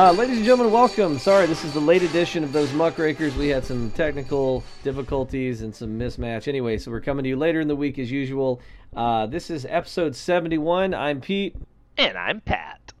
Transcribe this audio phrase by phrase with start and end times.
[0.00, 1.18] Uh, ladies and gentlemen, welcome.
[1.18, 3.36] Sorry, this is the late edition of those muckrakers.
[3.36, 6.48] We had some technical difficulties and some mismatch.
[6.48, 8.62] Anyway, so we're coming to you later in the week as usual.
[8.96, 10.94] Uh, this is episode 71.
[10.94, 11.54] I'm Pete.
[11.98, 12.94] And I'm Pat.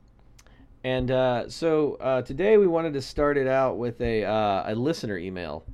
[0.84, 4.74] And uh, so uh, today we wanted to start it out with a, uh, a
[4.74, 5.64] listener email,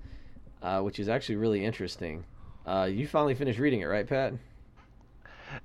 [0.62, 2.24] uh, which is actually really interesting.
[2.64, 4.34] Uh, you finally finished reading it, right, Pat?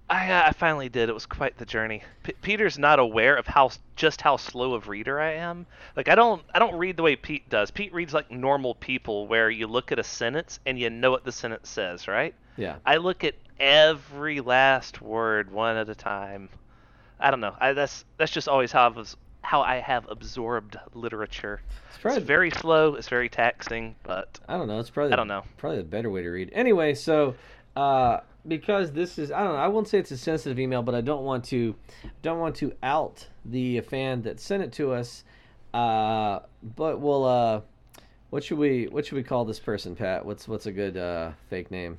[0.10, 1.10] I, uh, I finally did.
[1.10, 2.04] It was quite the journey.
[2.24, 5.66] P- Peter's not aware of how just how slow of reader I am.
[5.96, 7.72] Like I don't I don't read the way Pete does.
[7.72, 11.24] Pete reads like normal people, where you look at a sentence and you know what
[11.24, 12.34] the sentence says, right?
[12.58, 12.76] Yeah.
[12.86, 16.50] I look at every last word one at a time.
[17.20, 17.56] I don't know.
[17.60, 21.62] I, that's that's just always how I was how I have absorbed literature.
[21.90, 22.96] It's probably It's very slow.
[22.96, 24.80] It's very taxing, but I don't know.
[24.80, 25.44] It's probably I don't know.
[25.58, 26.52] Probably the better way to read.
[26.54, 27.36] Anyway, so
[27.76, 29.60] uh, because this is I don't know.
[29.60, 31.76] I won't say it's a sensitive email, but I don't want to
[32.22, 35.24] don't want to out the fan that sent it to us.
[35.74, 36.40] Uh,
[36.76, 37.62] but we'll uh,
[38.30, 40.26] what should we what should we call this person, Pat?
[40.26, 41.98] What's what's a good uh, fake name?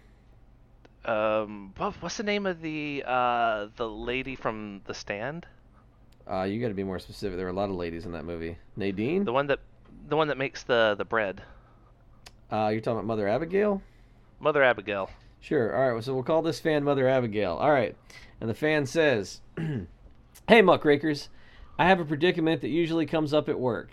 [1.05, 5.47] um, what, what's the name of the uh the lady from The Stand?
[6.31, 7.37] Uh, you got to be more specific.
[7.37, 8.57] There were a lot of ladies in that movie.
[8.77, 9.25] Nadine.
[9.25, 9.59] The one that
[10.09, 11.43] the one that makes the the bread.
[12.51, 13.83] Uh, you're talking about Mother Abigail.
[14.39, 15.11] Mother Abigail.
[15.43, 15.77] Sure.
[15.77, 16.05] All right.
[16.05, 17.55] So we'll call this fan Mother Abigail.
[17.57, 17.97] All right.
[18.41, 19.41] And the fan says,
[20.49, 21.29] "Hey muckrakers,
[21.79, 23.91] I have a predicament that usually comes up at work.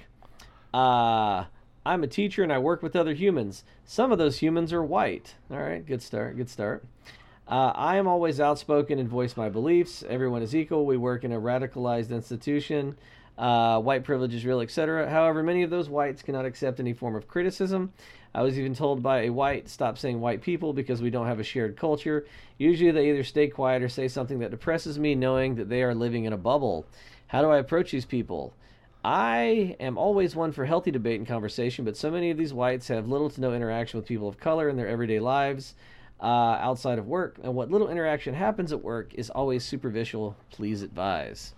[0.72, 1.45] Uh,
[1.83, 3.64] I'm a teacher and I work with other humans.
[3.83, 5.33] Some of those humans are white.
[5.50, 5.83] All right.
[5.83, 6.38] Good start.
[6.38, 6.86] Good start.
[7.47, 10.03] Uh, I am always outspoken and voice my beliefs.
[10.08, 10.86] Everyone is equal.
[10.86, 12.95] We work in a radicalized institution.
[13.39, 15.09] Uh, white privilege is real, etc.
[15.09, 17.91] However, many of those whites cannot accept any form of criticism.
[18.33, 21.40] I was even told by a white, stop saying white people because we don't have
[21.40, 22.25] a shared culture.
[22.57, 25.95] Usually they either stay quiet or say something that depresses me, knowing that they are
[25.95, 26.85] living in a bubble.
[27.28, 28.53] How do I approach these people?
[29.03, 32.90] I am always one for healthy debate and conversation, but so many of these whites
[32.90, 35.75] have little to no interaction with people of color in their everyday lives
[36.22, 40.35] uh, outside of work, and what little interaction happens at work is always superficial.
[40.51, 41.53] Please advise.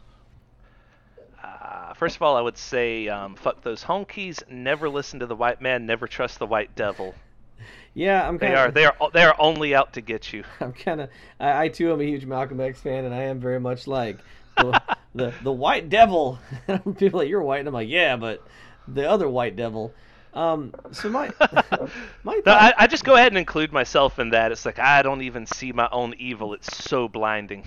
[1.44, 4.48] Uh, first of all, I would say um, fuck those honkies.
[4.50, 5.86] Never listen to the white man.
[5.86, 7.16] Never trust the white devil.
[7.94, 8.74] Yeah, I'm They kind are of.
[8.74, 10.44] they are they are only out to get you.
[10.60, 11.10] I'm kind of.
[11.40, 14.20] I, I too am a huge Malcolm X fan, and I am very much like
[14.58, 14.82] the
[15.16, 16.40] the, the white devil.
[16.98, 18.46] People are like you're white, and I'm like yeah, but
[18.88, 19.94] the other white devil.
[20.34, 21.30] Um, so my
[22.24, 24.54] my No, I, I just go ahead and include myself in that.
[24.54, 26.54] It's like I don't even see my own evil.
[26.54, 27.66] It's so blinding.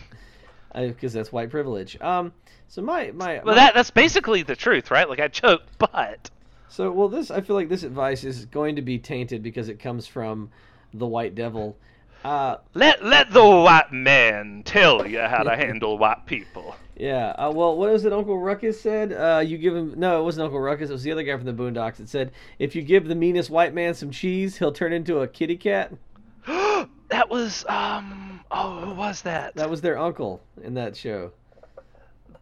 [0.75, 2.01] Because that's white privilege.
[2.01, 2.33] Um,
[2.69, 5.09] so my my, Well, my- that that's basically the truth, right?
[5.09, 6.31] Like I joke, but
[6.69, 9.79] So, well, this I feel like this advice is going to be tainted because it
[9.79, 10.51] comes from
[10.93, 11.77] the white devil.
[12.25, 16.75] Uh, let let the white man tell you how to handle white people.
[16.97, 17.29] yeah.
[17.37, 19.13] Uh, well, what was it Uncle Ruckus said?
[19.13, 20.89] Uh, you give him no, it wasn't Uncle Ruckus.
[20.89, 22.01] It was the other guy from the Boondocks.
[22.01, 25.29] It said if you give the meanest white man some cheese, he'll turn into a
[25.29, 25.93] kitty cat.
[26.47, 29.55] that was um oh who was that?
[29.57, 31.33] That was their uncle in that show.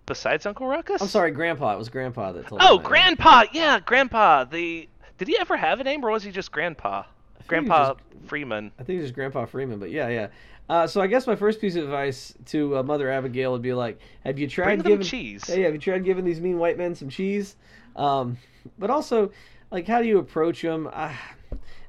[0.07, 1.01] Besides Uncle Ruckus?
[1.01, 1.75] I'm sorry, Grandpa.
[1.75, 2.61] It was Grandpa that told.
[2.63, 2.89] Oh, me that.
[2.89, 3.45] Grandpa.
[3.53, 4.45] Yeah, Grandpa.
[4.45, 7.03] The did he ever have a name, or was he just Grandpa?
[7.03, 7.09] he
[7.39, 7.95] was Grandpa
[8.27, 8.73] Freeman.
[8.79, 10.29] I think it was Grandpa Freeman, but yeah, yeah.
[10.69, 13.75] Uh, so I guess my first piece of advice to uh, Mother Abigail would be
[13.75, 15.45] like, have you tried Bring them giving cheese.
[15.47, 17.57] Hey, have you tried giving these mean white men some cheese?
[17.95, 18.39] Um,
[18.79, 19.33] but also,
[19.71, 20.89] like, how do you approach them?
[20.93, 21.13] Uh,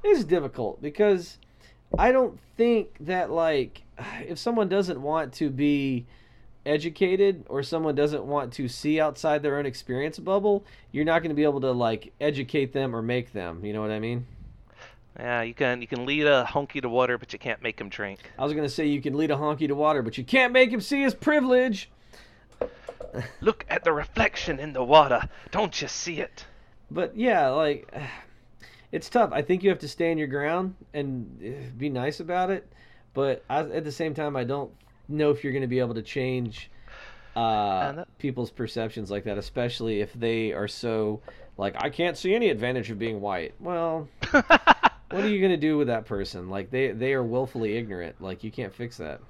[0.04, 1.38] it's difficult because
[1.98, 3.83] I don't think that like
[4.28, 6.06] if someone doesn't want to be
[6.66, 11.30] educated or someone doesn't want to see outside their own experience bubble, you're not going
[11.30, 13.64] to be able to like educate them or make them.
[13.66, 14.26] You know what I mean?
[15.20, 17.90] Yeah, you can you can lead a honky to water, but you can't make him
[17.90, 18.20] drink.
[18.38, 20.52] I was going to say you can lead a honky to water, but you can't
[20.52, 21.90] make him see his privilege.
[23.42, 25.30] Look at the reflection in the water.
[25.52, 26.46] Don't you see it?
[26.90, 27.94] But yeah, like
[28.92, 29.32] it's tough.
[29.32, 32.72] I think you have to stay stand your ground and eh, be nice about it.
[33.14, 34.72] But I, at the same time, I don't
[35.08, 36.70] know if you're going to be able to change
[37.36, 41.22] uh, that- people's perceptions like that, especially if they are so
[41.58, 43.54] like I can't see any advantage of being white.
[43.60, 46.50] Well, what are you going to do with that person?
[46.50, 48.22] Like they they are willfully ignorant.
[48.22, 49.22] Like you can't fix that.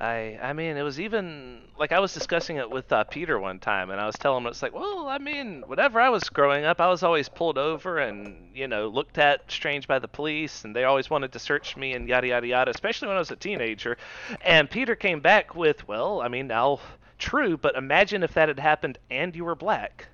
[0.00, 3.58] I I mean, it was even like I was discussing it with uh, Peter one
[3.58, 6.64] time, and I was telling him it's like, well, I mean, whenever I was growing
[6.64, 10.64] up, I was always pulled over and you know looked at strange by the police,
[10.64, 13.30] and they always wanted to search me and yada yada yada, especially when I was
[13.30, 13.96] a teenager.
[14.42, 16.80] And Peter came back with, well, I mean, now
[17.18, 20.08] true, but imagine if that had happened and you were black.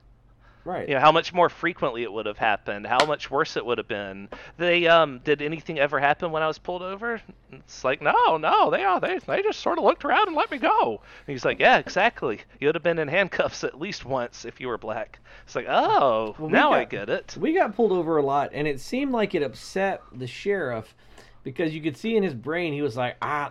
[0.65, 0.89] Right.
[0.89, 3.79] You know how much more frequently it would have happened, how much worse it would
[3.79, 4.29] have been.
[4.59, 7.21] They um did anything ever happen when I was pulled over?
[7.51, 10.51] It's like no, no, they are they they just sort of looked around and let
[10.51, 11.01] me go.
[11.27, 12.41] And he's like, yeah, exactly.
[12.61, 15.19] You would have been in handcuffs at least once if you were black.
[15.45, 17.37] It's like, oh, Well, we now I get it.
[17.41, 20.95] We got pulled over a lot, and it seemed like it upset the sheriff
[21.43, 23.51] because you could see in his brain he was like, "I,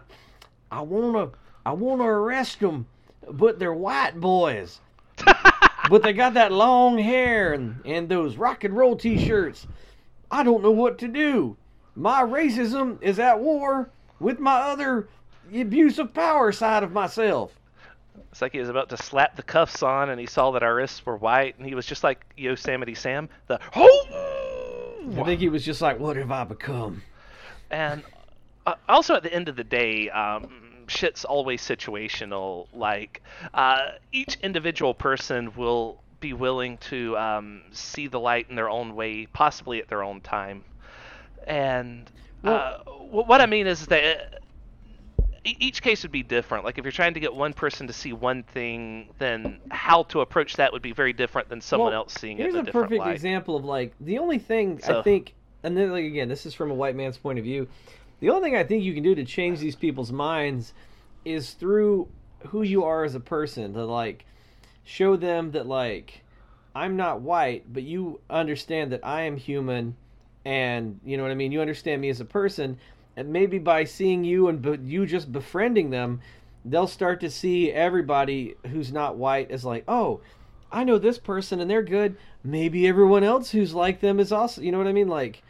[0.71, 1.31] I wanna,
[1.65, 2.85] I wanna arrest them,
[3.31, 4.79] but they're white boys,
[5.89, 9.67] but they got that long hair and and those rock and roll T-shirts.
[10.31, 11.57] I don't know what to do.
[11.95, 13.89] My racism is at war
[14.19, 15.09] with my other
[15.53, 17.53] abuse of power side of myself."
[18.31, 20.75] It's like he was about to slap the cuffs on, and he saw that our
[20.75, 25.23] wrists were white, and he was just like Yosemite Sam, the I oh.
[25.25, 27.01] think he was just like, "What have I become?"
[27.71, 28.03] And
[28.67, 32.67] uh, also at the end of the day, um, shit's always situational.
[32.73, 33.21] Like
[33.53, 38.95] uh, each individual person will be willing to um, see the light in their own
[38.95, 40.63] way, possibly at their own time.
[41.47, 42.09] And
[42.43, 44.41] uh, wh- what I mean is that
[45.45, 46.65] each case would be different.
[46.65, 50.21] Like if you're trying to get one person to see one thing, then how to
[50.21, 52.99] approach that would be very different than someone Well, else seeing it Here's a, perfect
[52.99, 53.15] light.
[53.15, 55.33] example of like the only thing I think,
[55.63, 57.67] and then like again, this is from a white man's point of view.
[58.19, 60.73] The only thing I think you can do to change these people's minds
[61.25, 62.07] is through
[62.47, 64.25] who you are as a person to like
[64.83, 66.23] show them that like
[66.75, 69.95] I'm not white, but you understand that I am human,
[70.45, 71.51] and you know what I mean.
[71.51, 72.77] You understand me as a person,
[73.17, 76.21] and maybe by seeing you and be, you just befriending them,
[76.63, 80.21] they'll start to see everybody who's not white as like, oh,
[80.71, 82.15] I know this person and they're good.
[82.43, 85.07] Maybe everyone else who's like them is also, you know what I mean?
[85.07, 85.41] Like,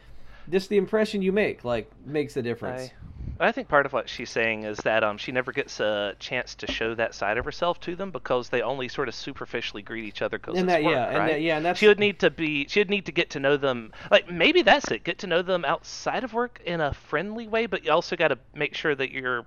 [0.49, 2.91] just the impression you make, like, makes a difference.
[3.39, 6.15] I, I think part of what she's saying is that um, she never gets a
[6.19, 9.81] chance to show that side of herself to them because they only sort of superficially
[9.81, 11.27] greet each other because And it's that, work, yeah, and right?
[11.27, 13.39] that, yeah, and that's she would need to be she would need to get to
[13.39, 16.93] know them like maybe that's it get to know them outside of work in a
[16.93, 19.45] friendly way but you also got to make sure that you're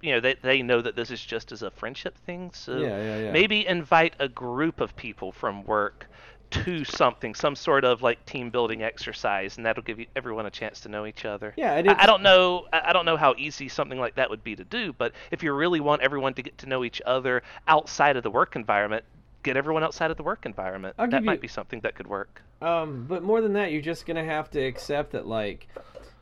[0.00, 3.02] you know they, they know that this is just as a friendship thing so Yeah,
[3.02, 3.32] yeah, yeah.
[3.32, 6.06] maybe invite a group of people from work
[6.50, 10.50] to something some sort of like team building exercise and that'll give you everyone a
[10.50, 13.16] chance to know each other Yeah, and I, I don't know I I don't know
[13.16, 16.34] how easy something like that would be to do but if you really want everyone
[16.34, 19.04] to get to know each other outside of the work environment
[19.42, 22.06] get everyone outside of the work environment I'll that might you- be something that could
[22.06, 25.68] work Um, but more than that, you're just gonna have to accept that, like,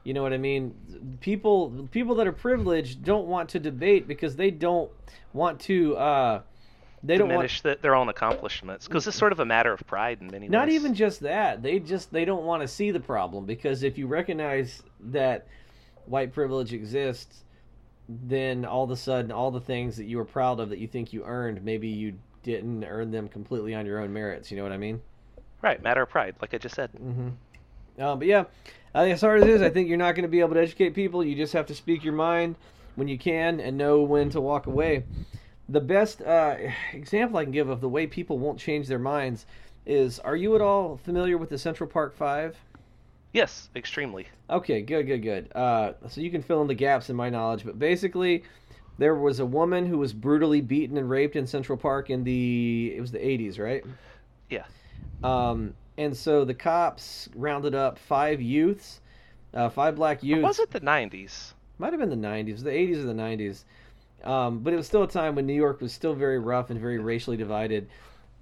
[0.02, 0.74] you know what I mean.
[1.20, 4.90] People, people that are privileged don't want to debate because they don't
[5.32, 5.96] want to.
[5.96, 6.40] Uh,
[7.04, 7.48] they don't want.
[7.48, 10.50] diminish their own accomplishments because it's sort of a matter of pride in many ways.
[10.50, 10.74] Not ways.
[10.76, 11.62] even just that.
[11.62, 15.46] They just they don't want to see the problem because if you recognize that
[16.06, 17.44] white privilege exists,
[18.08, 20.88] then all of a sudden all the things that you were proud of that you
[20.88, 24.50] think you earned, maybe you didn't earn them completely on your own merits.
[24.50, 25.00] You know what I mean?
[25.64, 26.90] right matter of pride, like I just said.
[26.92, 28.02] Mm-hmm.
[28.02, 28.44] Um, but yeah,
[28.94, 30.90] as hard as it is, I think you're not going to be able to educate
[30.90, 31.24] people.
[31.24, 32.56] You just have to speak your mind
[32.94, 35.04] when you can and know when to walk away.
[35.68, 36.56] The best uh,
[36.92, 39.46] example I can give of the way people won't change their minds
[39.86, 42.56] is: Are you at all familiar with the Central Park Five?
[43.32, 44.26] Yes, extremely.
[44.48, 45.50] Okay, good, good, good.
[45.56, 48.44] Uh, so you can fill in the gaps in my knowledge, but basically,
[48.98, 52.92] there was a woman who was brutally beaten and raped in Central Park in the
[52.94, 53.82] it was the 80s, right?
[54.50, 54.64] Yeah.
[55.24, 59.00] Um, and so the cops rounded up five youths,
[59.54, 60.42] uh, five black Or youths.
[60.42, 61.54] was it the '90s?
[61.78, 63.64] Might have been the 90s, the 80s or the 90s.
[64.24, 66.80] Um, but it was still a time when New York was still very rough and
[66.80, 67.88] very racially divided.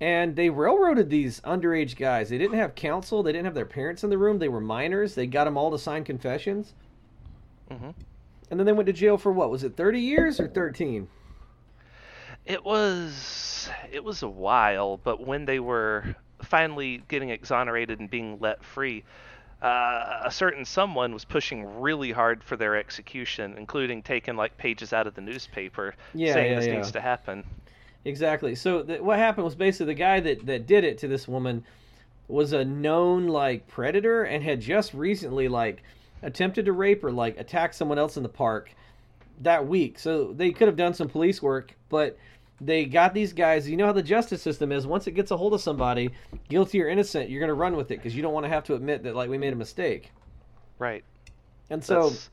[0.00, 2.28] And they railroaded these underage guys.
[2.30, 3.22] They didn't have counsel.
[3.22, 4.38] They didn't have their parents in the room.
[4.38, 5.14] They were minors.
[5.14, 6.74] They got them all to sign confessions.
[7.70, 7.90] hmm
[8.50, 9.50] And then they went to jail for what?
[9.50, 11.08] Was it 30 years or 13?
[12.44, 18.38] It was it was a while, but when they were finally getting exonerated and being
[18.40, 19.04] let free,
[19.62, 24.92] uh, a certain someone was pushing really hard for their execution, including taking like pages
[24.92, 26.76] out of the newspaper Yeah, saying yeah, this yeah.
[26.76, 27.44] needs to happen.
[28.04, 28.56] Exactly.
[28.56, 31.64] So th- what happened was basically the guy that, that did it to this woman
[32.26, 35.82] was a known like predator and had just recently like
[36.22, 38.70] attempted to rape or like attack someone else in the park
[39.42, 39.98] that week.
[39.98, 42.18] So they could have done some police work, but
[42.64, 43.68] they got these guys.
[43.68, 44.86] You know how the justice system is.
[44.86, 46.10] Once it gets a hold of somebody,
[46.48, 48.74] guilty or innocent, you're gonna run with it because you don't want to have to
[48.74, 50.12] admit that like we made a mistake.
[50.78, 51.04] Right.
[51.70, 52.30] And so That's,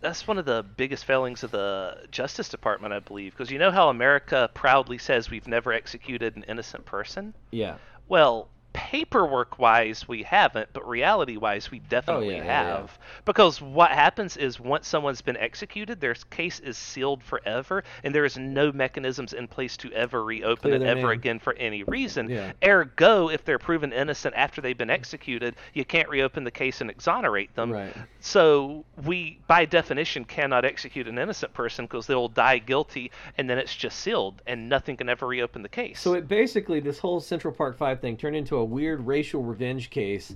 [0.00, 3.70] that's one of the biggest failings of the Justice Department, I believe, because you know
[3.70, 7.32] how America proudly says we've never executed an innocent person.
[7.52, 7.76] yeah,
[8.08, 12.76] Well, paperwork wise we haven't but reality wise we definitely Oh, yeah, yeah, yeah.
[12.76, 18.14] have because what happens is once someone's been executed their case is sealed forever and
[18.14, 21.10] there is no mechanisms in place to ever reopen Clear it ever name.
[21.10, 22.52] again for any reason Yeah.
[22.64, 26.90] ergo if they're proven innocent after they've been executed you can't reopen the case and
[26.90, 27.94] exonerate them Right.
[28.20, 33.58] so we by definition cannot execute an innocent person because they'll die guilty and then
[33.58, 37.20] it's just sealed and nothing can ever reopen the case So it basically this whole
[37.20, 40.34] Central Park Five thing turned into a weird racial revenge case,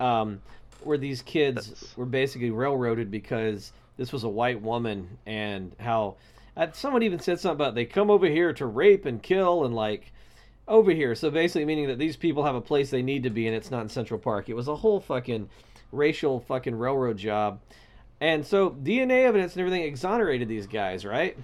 [0.00, 0.40] um,
[0.82, 6.16] where these kids That's- were basically railroaded because this was a white woman and how
[6.56, 9.74] uh, someone even said something about they come over here to rape and kill and
[9.74, 10.12] like
[10.66, 11.14] over here.
[11.14, 13.70] So basically meaning that these people have a place they need to be and it's
[13.70, 14.48] not in Central Park.
[14.48, 15.48] It was a whole fucking
[15.92, 17.60] racial fucking railroad job.
[18.20, 21.36] And so DNA evidence and everything exonerated these guys, right?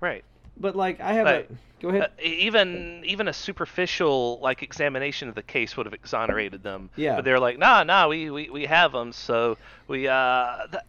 [0.00, 0.24] right
[0.60, 1.44] But like I have a
[1.80, 2.02] go ahead.
[2.02, 6.90] Uh, even even a superficial like examination of the case would have exonerated them.
[6.96, 7.16] Yeah.
[7.16, 10.66] But they're like, nah, nah, we we, we have them, so we uh.
[10.70, 10.82] Th-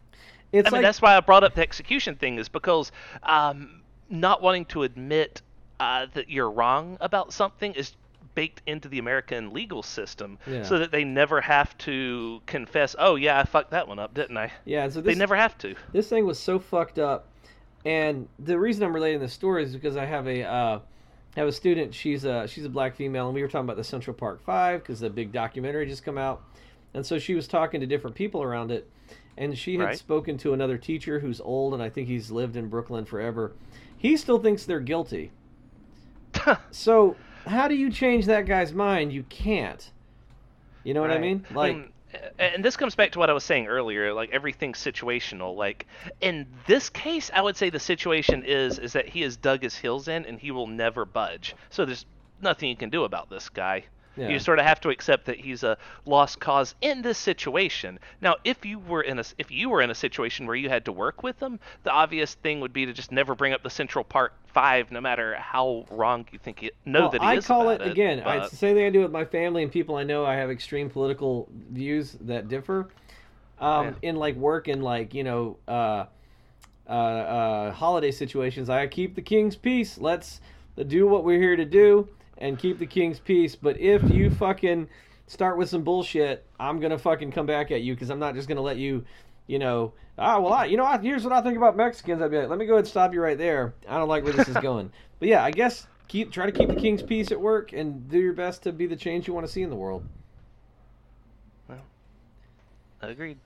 [0.52, 3.82] it's I mean, like that's why I brought up the execution thing is because um,
[4.10, 5.44] not wanting to admit
[5.80, 7.96] uh, that you're wrong about something is
[8.34, 10.64] baked into the American legal system, Yeah.
[10.64, 12.96] so that they never have to confess.
[12.98, 14.52] Oh yeah, I fucked that one up, didn't I?
[14.66, 15.76] yeah, so They never have to.
[15.92, 17.28] this thing was so fucked up
[17.90, 20.80] and the reason i'm relating this story is because i have a uh,
[21.36, 21.94] have a student.
[21.94, 24.82] She's a she's a black female and we were talking about the central park five
[24.82, 26.42] because the big documentary just come out.
[26.94, 28.90] And so she was talking to different people around it
[29.38, 29.98] and she had Right.
[29.98, 33.54] spoken to another teacher who's old and i think he's lived in brooklyn forever.
[33.98, 35.32] He still thinks they're guilty.
[36.72, 37.16] So
[37.46, 39.14] how do you change that guy's mind?
[39.14, 39.92] You can't.
[40.84, 41.46] You know what i mean?
[41.54, 41.92] Like
[42.38, 45.56] and this comes back to what I was saying earlier, like everything's situational.
[45.56, 45.88] Like
[46.22, 49.78] in this case, I would say the situation is is that he has dug his
[49.78, 51.56] heels in and he will never budge.
[51.70, 52.06] So there's
[52.42, 53.86] nothing you can do about this guy.
[54.20, 54.30] Yeah.
[54.30, 58.00] You sort of have to accept that he's a lost cause in this situation.
[58.22, 60.86] Now, if you were in a if you were in a situation where you had
[60.86, 63.70] to work with him, the obvious thing would be to just never bring up the
[63.70, 67.70] Central Park Five, no matter how wrong you think you know Well, that I call
[67.70, 68.22] it about again.
[68.24, 70.26] But- it's the same thing I do with my family and people I know.
[70.26, 72.90] I have extreme political views that differ.
[73.60, 76.06] Um, In like work and like you know, uh,
[76.88, 79.98] uh, uh, holiday situations, I keep the king's peace.
[79.98, 80.42] Let's
[80.88, 82.08] do what we're here to do
[82.40, 83.56] and keep the king's peace.
[83.56, 84.90] But if you fucking
[85.28, 88.48] start with some bullshit, I'm gonna fucking come back at you because I'm not just
[88.48, 89.06] gonna let you.
[89.48, 92.22] You know, ah, well, I, you know, I, here's what I think about Mexicans.
[92.22, 93.74] I'd be like, let me go ahead and stop you right there.
[93.88, 94.92] I don't like where this is going.
[95.18, 98.20] But yeah, I guess keep try to keep the king's peace at work and do
[98.20, 100.04] your best to be the change you want to see in the world.
[101.68, 101.80] Well,
[103.02, 103.38] Agreed.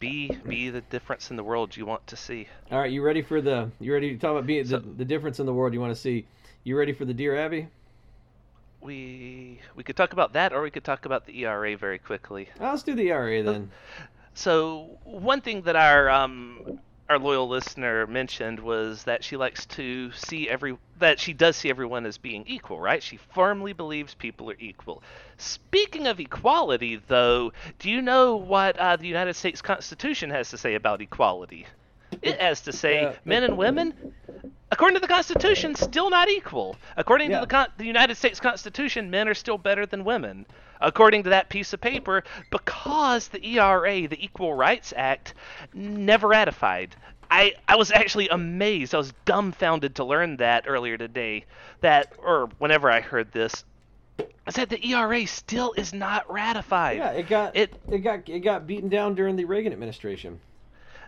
[0.00, 2.48] Be be the difference in the world you want to see.
[2.72, 3.70] All right, you ready for the?
[3.80, 6.00] You ready to talk about being the, the difference in the world you want to
[6.00, 6.26] see?
[6.64, 7.68] You ready for the Dear Abby?
[8.80, 12.48] We we could talk about that, or we could talk about the ERA very quickly.
[12.60, 13.70] Oh, let's do the ERA then.
[14.34, 20.12] So one thing that our um, our loyal listener mentioned was that she likes to
[20.12, 23.02] see every that she does see everyone as being equal, right?
[23.02, 25.02] She firmly believes people are equal.
[25.36, 30.58] Speaking of equality, though, do you know what uh, the United States Constitution has to
[30.58, 31.66] say about equality?
[32.22, 33.12] It has to say Yeah.
[33.24, 33.94] men and women,
[34.70, 36.76] according to the Constitution, still not equal.
[36.96, 37.40] According Yeah.
[37.40, 40.46] to the, con- the United States Constitution, men are still better than women.
[40.82, 45.34] According to that piece of paper, because the ERA, the Equal Rights Act,
[45.74, 46.96] never ratified.
[47.30, 48.94] I, I was actually amazed.
[48.94, 51.44] I was dumbfounded to learn that earlier today.
[51.80, 53.64] That, or whenever I heard this,
[54.46, 56.96] I said the ERA still is not ratified.
[56.98, 60.40] Yeah, it got It- it, got it got beaten down during the Reagan administration.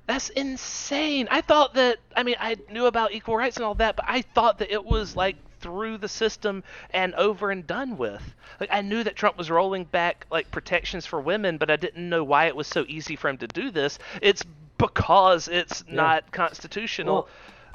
[0.06, 1.28] That's insane.
[1.30, 4.22] I thought that I mean I knew about equal rights and all that, but I
[4.22, 8.34] thought that it was like through the system and over and done with.
[8.60, 12.08] Like I knew that Trump was rolling back like protections for women, but I didn't
[12.08, 13.98] know why it was so easy for him to do this.
[14.20, 14.44] It's
[14.76, 17.14] because it's not constitutional.
[17.14, 17.28] Well,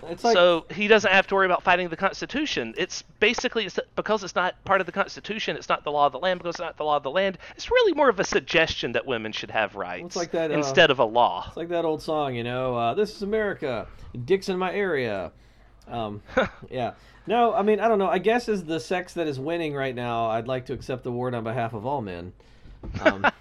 [0.04, 2.74] like so he doesn't have to worry about fighting the Constitution.
[2.78, 5.58] It's basically it's because it's not part of the Constitution.
[5.58, 7.38] It's not the law of the land because it's not the law of the land.
[7.56, 10.92] It's really more of a suggestion that women should have rights like that, uh, instead
[10.92, 11.46] of a law.
[11.48, 12.76] it's like that old song, you know.
[12.76, 13.88] Uh, this is America.
[14.26, 15.32] Dicks in my area.
[15.88, 16.22] Um,
[16.70, 16.94] yeah.
[17.26, 18.10] No, I mean I don't know.
[18.10, 21.10] I guess as the sex that is winning right now, I'd like to accept the
[21.10, 22.34] award on behalf of all men.
[23.02, 23.26] Um,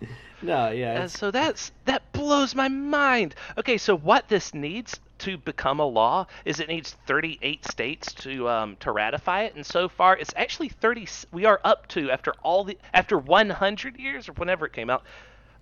[0.42, 1.02] no, yeah.
[1.02, 3.34] And so that's that blows my mind.
[3.58, 8.48] Okay, so what this needs to become a law is it needs 38 states to
[8.48, 11.06] um, to ratify it, and so far it's actually 30.
[11.32, 15.04] We are up to after all the after 100 years or whenever it came out.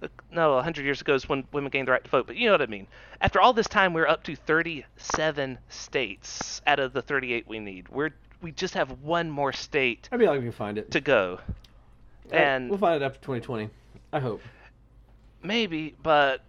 [0.03, 2.47] uh, No, 100 years ago is when women gained the right to vote, but you
[2.47, 2.87] know what I mean.
[3.21, 7.89] After all this time, we're up to 37 states out of the 38 we need.
[7.89, 10.91] We're we just have one more state I'd be like we can find it.
[10.91, 11.39] to go.
[12.33, 13.69] And we'll find it after 2020.
[14.15, 14.41] I hope.
[15.43, 16.41] maybe, but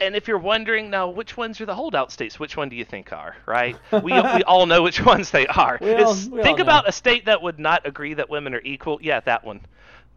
[0.00, 2.38] and if you're wondering now, which ones are the holdout states?
[2.38, 3.76] Which one do you think are right?
[3.92, 5.78] We we all know which ones they are.
[5.80, 6.62] We all- It's- we all think know.
[6.64, 8.98] about a state that would not agree that women are equal.
[9.02, 9.60] Yeah, that one.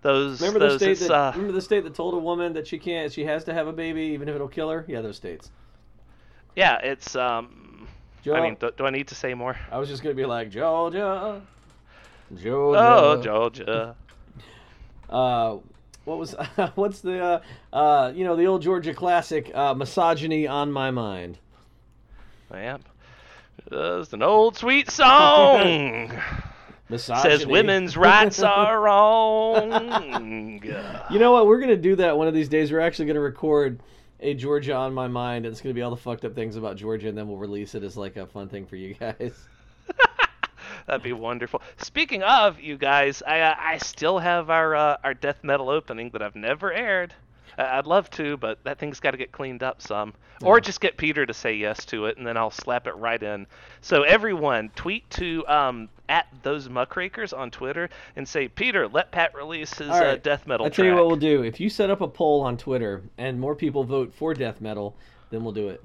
[0.01, 2.79] Those Remember the state that uh, remember the state that told a woman that she
[2.79, 4.85] can't she has to have a baby even if it'll kill her?
[4.87, 5.51] Yeah, those states.
[6.55, 7.87] yeah, it's um.
[8.21, 9.55] Joe, I mean, do, do I need to say more?
[9.71, 11.41] I was just gonna be like Georgia,
[12.35, 12.79] Georgia.
[12.79, 13.95] Oh, Georgia.
[15.09, 15.57] Uh,
[16.09, 16.35] what was
[16.75, 17.39] what's the uh,
[17.71, 21.37] uh, you know the old Georgia classic uh, misogyny on my mind.
[22.51, 22.81] Yep.
[23.69, 26.11] Just an old sweet song.
[26.89, 30.59] Misogyny Says women's rights are wrong.
[31.11, 31.45] You know what?
[31.45, 32.71] We're gonna do that one of these days.
[32.71, 33.79] We're actually gonna record
[34.21, 36.77] a Georgia on my mind, and it's gonna be all the fucked up things about
[36.77, 39.47] Georgia, and then we'll release it as like a fun thing for you guys.
[40.89, 41.61] That'd be wonderful.
[41.77, 46.09] Speaking of you guys, I uh, I still have our uh, our death metal opening
[46.13, 47.13] that I've never aired.
[47.59, 50.81] I- I'd love to, but that thing's got to get cleaned up some, or just
[50.81, 53.45] get Peter to say yes to it, and then I'll slap it right in.
[53.81, 59.35] So everyone, tweet to um, at those muckrakers on Twitter and say, Peter, let Pat
[59.35, 60.65] release his All uh, death metal.
[60.65, 61.43] I tell you what we'll do.
[61.43, 64.95] If you set up a poll on Twitter and more people vote for death metal,
[65.29, 65.83] then we'll do it.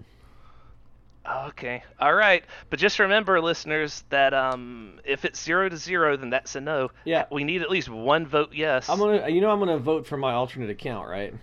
[1.27, 1.83] Okay.
[2.01, 2.45] All right.
[2.69, 6.91] But just remember, listeners, that um, if it's zero to zero, then that's a no.
[7.05, 7.25] Yeah.
[7.31, 8.89] We need at least one vote yes.
[8.89, 11.35] I'm gonna, you know, I'm gonna vote for my alternate account, right?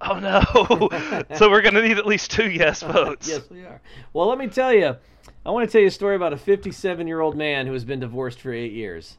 [0.00, 1.22] Oh no.
[1.36, 3.28] so we're gonna need at least two yes votes.
[3.28, 3.80] yes, we are.
[4.12, 4.96] Well, let me tell you.
[5.44, 7.84] I want to tell you a story about a 57 year old man who has
[7.84, 9.16] been divorced for eight years.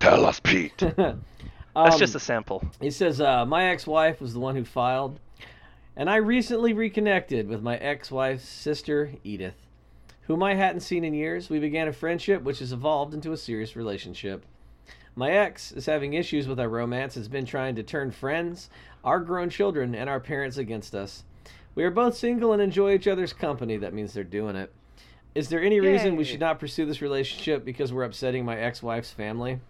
[0.00, 0.82] Tell us, Pete.
[0.82, 1.24] Um,
[1.74, 2.64] That's just a sample.
[2.80, 5.20] He says, uh, My ex wife was the one who filed,
[5.96, 9.66] and I recently reconnected with my ex wife's sister, Edith,
[10.22, 11.48] whom I hadn't seen in years.
[11.48, 14.44] We began a friendship which has evolved into a serious relationship.
[15.14, 18.68] My ex is having issues with our romance, has been trying to turn friends,
[19.02, 21.24] our grown children, and our parents against us.
[21.74, 23.78] We are both single and enjoy each other's company.
[23.78, 24.72] That means they're doing it.
[25.34, 28.82] Is there any reason we should not pursue this relationship because we're upsetting my ex
[28.82, 29.60] wife's family?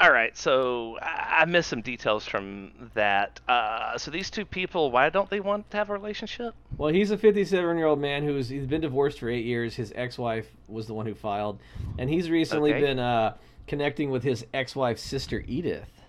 [0.00, 0.34] All right.
[0.36, 3.38] So I missed some details from that.
[3.46, 6.54] Uh, so these two people, why don't they want to have a relationship?
[6.78, 9.74] Well, he's a 57 year old man who's he's been divorced for eight years.
[9.74, 11.60] His ex wife was the one who filed,
[11.98, 12.80] and he's recently Okay.
[12.80, 15.99] been uh, connecting with his ex wife's sister Edith.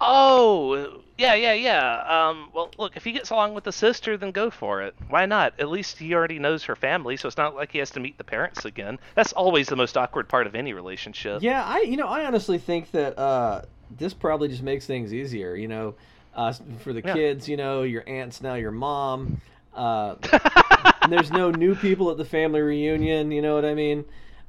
[0.00, 2.28] Oh, yeah, yeah, yeah.
[2.28, 4.94] Um, well, look, if he gets along with the sister, then go for it.
[5.08, 5.54] Why not?
[5.58, 8.16] At least he already knows her family, so it's not like he has to meet
[8.18, 8.98] the parents again.
[9.16, 11.42] That's always the most awkward part of any relationship.
[11.42, 15.56] Yeah, I you know I honestly think that uh, this probably just makes things easier.
[15.56, 15.94] You know,
[16.34, 16.52] uh,
[16.84, 17.14] for the Yeah.
[17.14, 17.48] kids.
[17.48, 19.40] You know, your aunt's now your mom.
[19.74, 20.14] Uh,
[21.02, 23.32] and there's no new people at the family reunion.
[23.32, 24.04] You know what I mean?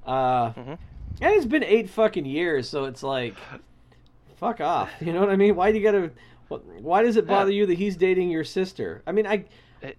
[0.05, 0.77] Uh, Mhm.
[1.21, 3.35] And it's been eight fucking years, so it's like,
[4.39, 4.89] fuck off.
[5.02, 5.56] You know what I mean?
[5.56, 6.12] Why do you gotta?
[6.80, 9.04] Why does it bother you that he's dating your sister?
[9.06, 9.45] I mean, I,
[9.82, 9.97] It-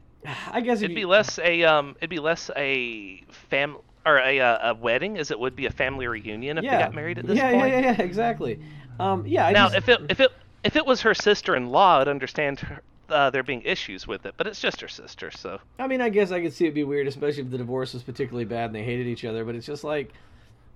[0.53, 4.41] I guess It'd you, be less a um, it'd be less a fam or a
[4.41, 7.19] uh, a wedding as it would be a family reunion if yeah, they got married
[7.19, 7.71] at this yeah, point.
[7.73, 8.61] yeah, yeah, yeah, exactly.
[8.99, 9.47] Um, yeah.
[9.47, 10.31] I Now, just, if it if it
[10.65, 14.47] if it was her sister-in-law, I'd understand her, uh, there being issues with it, but
[14.47, 17.07] it's just her sister, so I mean, I guess I could see it be weird,
[17.07, 19.45] especially if the divorce was particularly bad and they hated each other.
[19.45, 20.13] But it's just like,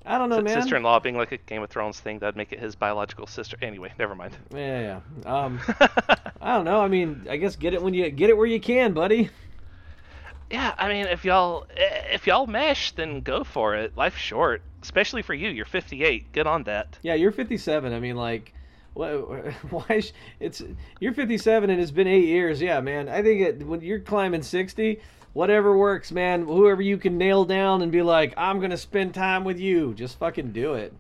[0.07, 0.61] I don't know, man.
[0.61, 3.57] sister-in-law being like a Game of Thrones thing, that'd make it his biological sister.
[3.63, 4.37] Anyway, never mind.
[4.55, 5.33] Yeah, yeah.
[5.33, 5.61] Um,
[6.41, 6.81] I don't know.
[6.81, 9.31] I mean, I guess get it when you get it where you can, buddy.
[10.51, 13.97] Yeah, I mean, if y'all if y'all mesh, then go for it.
[13.97, 15.49] Life's short, especially for you.
[15.49, 16.33] You're 58.
[16.33, 16.99] Get on that.
[17.03, 17.93] Yeah, you're 57.
[17.93, 18.53] I mean, like,
[18.95, 19.15] why?
[19.71, 20.63] why sh- it's
[21.01, 22.61] you're 57 and it's been eight years.
[22.61, 23.09] Yeah, man.
[23.09, 25.01] I think it, when you're climbing 60,
[25.35, 26.47] whatever works, man.
[26.47, 29.93] Whoever you can nail down and be like, I'm gonna spend time with you.
[29.95, 30.95] Just fucking do it.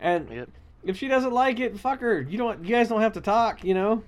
[0.00, 0.48] And Yep.
[0.84, 2.20] if she doesn't like it, fuck her.
[2.20, 2.64] You don't.
[2.64, 3.62] You guys don't have to talk.
[3.62, 4.02] You know.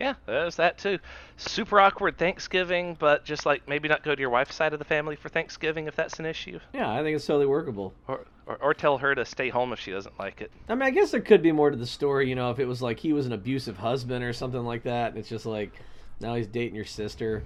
[0.00, 0.98] Yeah, there's that too.
[1.36, 4.84] Super awkward Thanksgiving, but just like maybe not go to your wife's side of the
[4.86, 7.92] family for Thanksgiving if that's an issue, Yeah, I think it's totally workable.
[8.08, 10.50] or or, or tell her to stay home if she doesn't like it.
[10.70, 12.64] I mean, I guess there could be more to the story, you know, if it
[12.64, 15.70] was like he was an abusive husband or something like that, and it's just like
[16.18, 17.42] now he's dating your sister.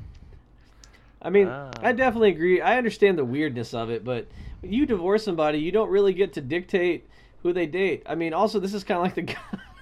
[1.25, 1.71] I mean, Ah.
[1.81, 2.61] I definitely agree.
[2.61, 4.27] I understand the weirdness of it, but
[4.63, 7.09] you divorce somebody, you don't really get to dictate
[7.43, 8.03] who they date.
[8.07, 9.37] I mean, also this is kind of like the guy.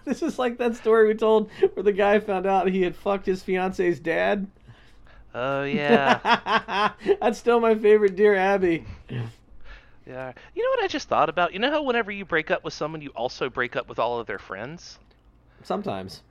[0.04, 3.26] This is like that story we told where the guy found out he had fucked
[3.26, 4.46] his fiance's dad.
[5.34, 8.84] Oh yeah, That's still my favorite, dear Abby.
[10.06, 10.32] yeah.
[10.54, 11.52] You know what I just thought about?
[11.52, 14.18] You know how whenever you break up with someone, you also break up with all
[14.18, 14.98] of their friends.
[15.62, 16.22] Sometimes.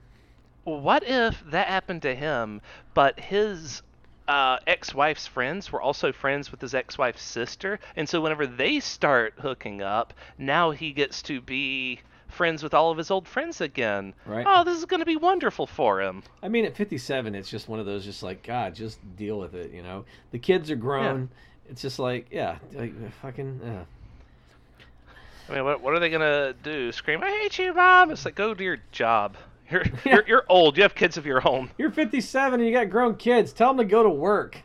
[0.65, 2.62] What if that happened to him,
[2.93, 3.82] but his
[4.32, 9.34] uh, ex-wife's friends were also friends with his ex-wife's sister, and so whenever they start
[9.39, 14.13] hooking up, now he gets to be friends with all of his old friends again.
[14.26, 14.46] Right.
[14.48, 16.24] Oh, this is going to be wonderful for him.
[16.41, 19.54] I mean, at 57, it's just one of those, just like, God, just deal with
[19.54, 20.06] it, you know?
[20.32, 21.30] The kids are grown.
[21.70, 23.84] It's just like, yeah, like, fucking, yeah.
[25.50, 26.94] I mean, what, what are they gonna do?
[26.94, 29.36] Scream, "I hate you, mom!" It's like, go do your job.
[29.72, 30.78] You're you're, you're old.
[30.78, 31.72] You have kids of your own.
[31.78, 33.54] You're 57 and you got grown kids.
[33.54, 34.58] Tell them to go to work.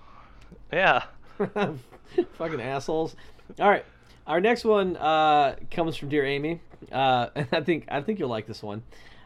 [0.72, 1.04] Yeah.
[2.34, 3.16] fucking assholes.
[3.60, 3.84] All right.
[4.26, 6.60] Our next one uh, comes from dear Amy.
[6.90, 8.82] Uh, and I think I think you'll like this one.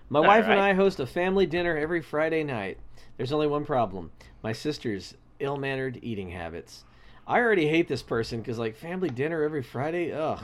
[0.09, 0.61] My wife and.
[0.61, 2.79] I host a family dinner every Friday night.
[3.17, 4.11] There's only one problem:
[4.43, 6.85] my sister's ill-mannered eating habits.
[7.27, 10.13] I already hate this person because like family dinner every Friday.
[10.13, 10.41] Ugh.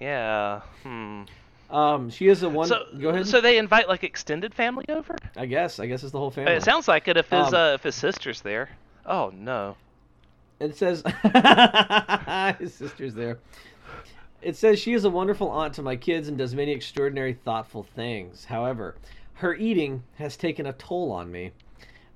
[0.00, 0.60] Yeah.
[0.84, 1.24] Hmm.
[1.70, 2.66] Um, she is the one.
[2.68, 3.26] So go ahead.
[3.26, 5.16] So they invite like extended family over.
[5.36, 5.78] I guess.
[5.78, 6.52] I guess it's the whole family.
[6.52, 8.70] It sounds like it if his Um, uh, if his sister's there.
[9.04, 9.76] Oh no.
[10.60, 11.04] It says
[12.58, 13.38] his sister's there.
[14.40, 17.82] It says she is a wonderful aunt to my kids and does many extraordinary, thoughtful
[17.82, 18.44] things.
[18.44, 18.96] However,
[19.34, 21.52] her eating has taken a toll on me.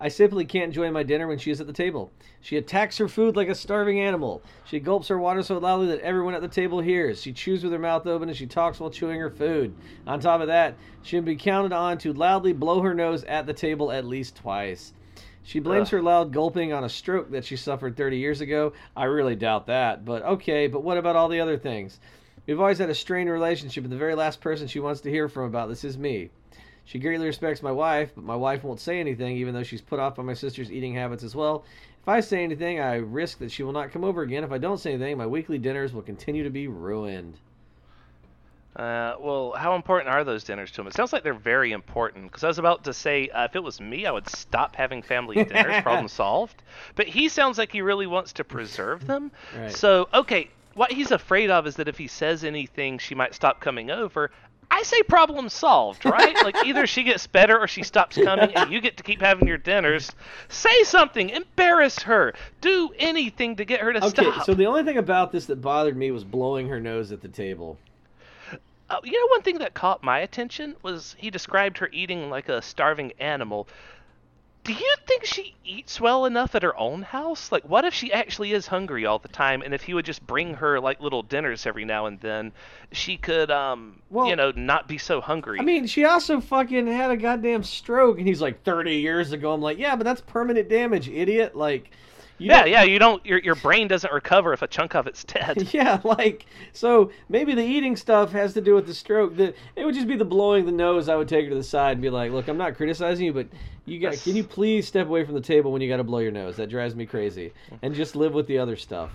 [0.03, 2.11] I simply can't enjoy my dinner when she is at the table.
[2.41, 4.43] She attacks her food like a starving animal.
[4.65, 7.23] She gulps her water so loudly that everyone at the table hears.
[7.23, 9.73] She chews with her mouth open and she talks while chewing her food.
[10.05, 13.47] On top of that, she can be counted on to loudly blow her nose at
[13.47, 14.93] the table at least twice.
[15.45, 15.93] She blames Ugh.
[15.93, 18.73] her loud gulping on a stroke that she suffered 30 years ago.
[18.97, 22.01] I really doubt that, but okay, but what about all the other things?
[22.49, 25.29] We've always had a strained relationship, and the very last person she wants to hear
[25.29, 26.31] from about this is me.
[26.85, 30.01] She greatly respects my wife, but my wife won't say anything, even though she's put
[30.01, 31.65] off by my sister's eating habits as well.
[32.03, 34.43] If I say anything, I risk that she will not come over again.
[34.43, 37.39] If I don't say anything, my weekly dinners will continue to be ruined.
[38.75, 40.87] Uh, well, how important are those dinners to him?
[40.87, 42.25] It sounds like they're very important.
[42.25, 45.03] Because I was about to say, uh, if it was me, I would stop having
[45.03, 45.83] family dinners.
[45.83, 46.63] problem solved.
[46.95, 49.31] But he sounds like he really wants to preserve them.
[49.57, 49.71] Right.
[49.71, 53.61] So, okay, what he's afraid of is that if he says anything, she might stop
[53.61, 54.31] coming over.
[54.73, 56.35] I say problem solved, right?
[56.43, 59.47] like either she gets better or she stops coming, and you get to keep having
[59.47, 60.11] your dinners.
[60.49, 62.33] Say something, embarrass her,
[62.63, 64.27] do anything to get her to Okay, stop.
[64.27, 67.21] Okay, so the only thing about this that bothered me was blowing her nose at
[67.21, 67.77] the table.
[68.89, 72.49] Uh, you know, one thing that caught my attention was he described her eating like
[72.49, 73.69] a starving animal.
[74.65, 77.51] Do you think she eats well enough at her own house?
[77.51, 80.25] Like, what if she actually is hungry all the time, and if he would just
[80.25, 82.53] bring her like little dinners every now and then,
[82.93, 85.59] she could, um, Well- you know, not be so hungry.
[85.59, 89.53] I mean, she also fucking had a goddamn stroke, and he's like 30 years ago.
[89.53, 91.57] I'm like, yeah, but that's permanent damage, idiot.
[91.57, 91.91] Like,
[92.43, 95.25] you yeah, yeah, you don't, your your brain doesn't recover if a chunk of it's
[95.25, 95.69] dead.
[95.73, 99.37] Yeah, like so maybe the eating stuff has to do with the stroke.
[99.37, 101.09] The it would just be the blowing the nose.
[101.09, 103.33] I would take her to the side and be like, "Look, I'm not criticizing you,
[103.33, 103.47] but
[103.87, 106.19] you got can you please step away from the table when you got to blow
[106.19, 106.57] your nose?
[106.57, 107.53] That drives me crazy.
[107.81, 109.13] And just live with the other stuff."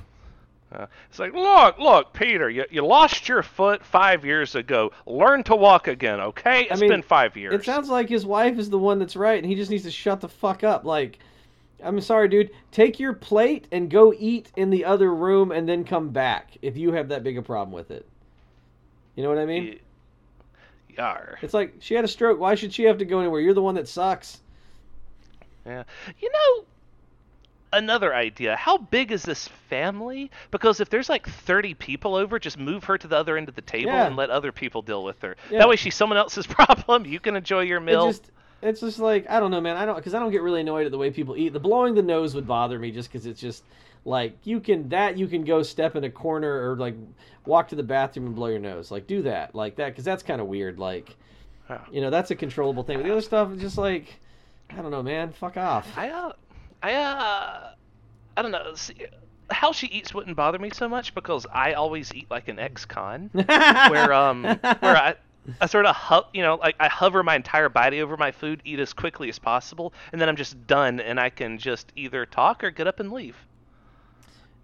[0.72, 4.92] Uh, it's like, look, look, Peter, you, you lost your foot five years ago.
[5.06, 6.68] Learn to walk again, okay?
[6.70, 7.54] It's mean, been five years.
[7.54, 9.92] It sounds like his wife is the one that's right, and he just needs to
[9.92, 10.84] shut the fuck up.
[10.84, 11.20] Like,
[11.84, 12.50] I'm sorry, dude.
[12.72, 16.76] Take your plate and go eat in the other room, and then come back if
[16.78, 18.06] you have that big a problem with it.
[19.16, 19.80] You know what I mean?
[20.98, 21.38] Yar.
[21.42, 22.40] It's like she had a stroke.
[22.40, 23.42] Why should she have to go anywhere?
[23.42, 24.40] You're the one that sucks.
[25.66, 25.84] Yeah.
[26.20, 26.66] You know,
[27.74, 28.56] another idea.
[28.56, 30.32] How big is this family?
[30.50, 33.56] Because if there's like 30 people over, just move her to the other end of
[33.56, 34.08] the table Yeah.
[34.08, 35.36] and let other people deal with her.
[35.52, 35.60] Yeah.
[35.60, 37.06] That way she's someone else's problem.
[37.06, 38.08] You can enjoy your It meal.
[38.08, 39.78] just it's just like I don't know, man.
[39.78, 41.54] I don't because I don't get really annoyed at the way people eat.
[41.54, 43.64] The blowing the nose would bother me just because it's just
[44.06, 46.96] like you can that you can go step in a corner or like
[47.46, 48.90] walk to the bathroom and blow your nose.
[48.92, 50.80] Like do that like that because that's kind of weird.
[50.80, 51.16] Like
[51.70, 51.80] Yeah.
[51.92, 52.98] you know that's a controllable thing.
[52.98, 54.20] But the other stuff is just like
[54.70, 55.32] I don't know, man.
[55.34, 55.88] Fuck off.
[55.98, 56.34] I uh,
[56.84, 57.70] I uh,
[58.36, 58.74] I don't know.
[58.76, 59.06] See,
[59.50, 63.30] how she eats wouldn't bother me so much because I always eat like an ex-con,
[63.34, 64.58] where um, where
[64.98, 65.16] I.
[65.62, 68.62] I sort of, ho- you know, like I hover my entire body over my food,
[68.66, 72.26] eat as quickly as possible, and then I'm just done, and I can just either
[72.26, 73.36] talk or get up and leave.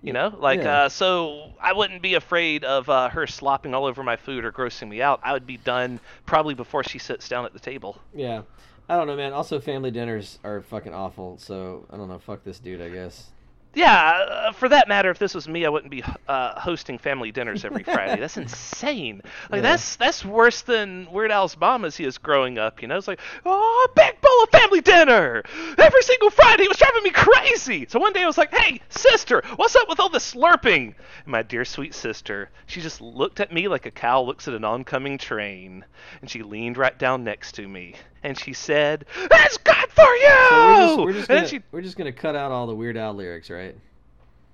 [0.02, 0.84] You know, like Yeah.
[0.84, 4.52] uh, so I wouldn't be afraid of uh, her slopping all over my food or
[4.52, 5.22] grossing me out.
[5.24, 7.98] I would be done probably before she sits down at the table.
[8.13, 8.41] yeah.
[8.89, 9.32] I don't know, man.
[9.32, 11.38] Also, family dinners are fucking awful.
[11.38, 12.19] So I don't know.
[12.19, 12.82] Fuck this dude.
[12.82, 13.28] I guess.
[13.75, 13.95] Yeah,
[14.29, 17.65] uh, for that matter, if this was me, I wouldn't be uh, hosting family dinners
[17.65, 18.19] every Friday.
[18.19, 19.21] That's insane.
[19.49, 19.71] Like Yeah.
[19.71, 22.81] that's that's worse than Weird Al's mom as he is growing up.
[22.83, 25.43] You know, it's like, oh, a big bowl of family dinner
[25.77, 26.63] every single Friday.
[26.63, 27.88] It was driving me crazy.
[27.89, 30.93] So one day I was like, hey, sister, what's up with all this slurping?
[31.23, 34.53] And my dear sweet sister, she just looked at me like a cow looks at
[34.53, 35.83] an oncoming train,
[36.21, 40.29] and she leaned right down next to me, and she said, "That's good for you."
[40.49, 42.97] So we're just, we're just gonna she, we're just gonna cut out all the Weird
[42.97, 43.75] Al lyrics, right?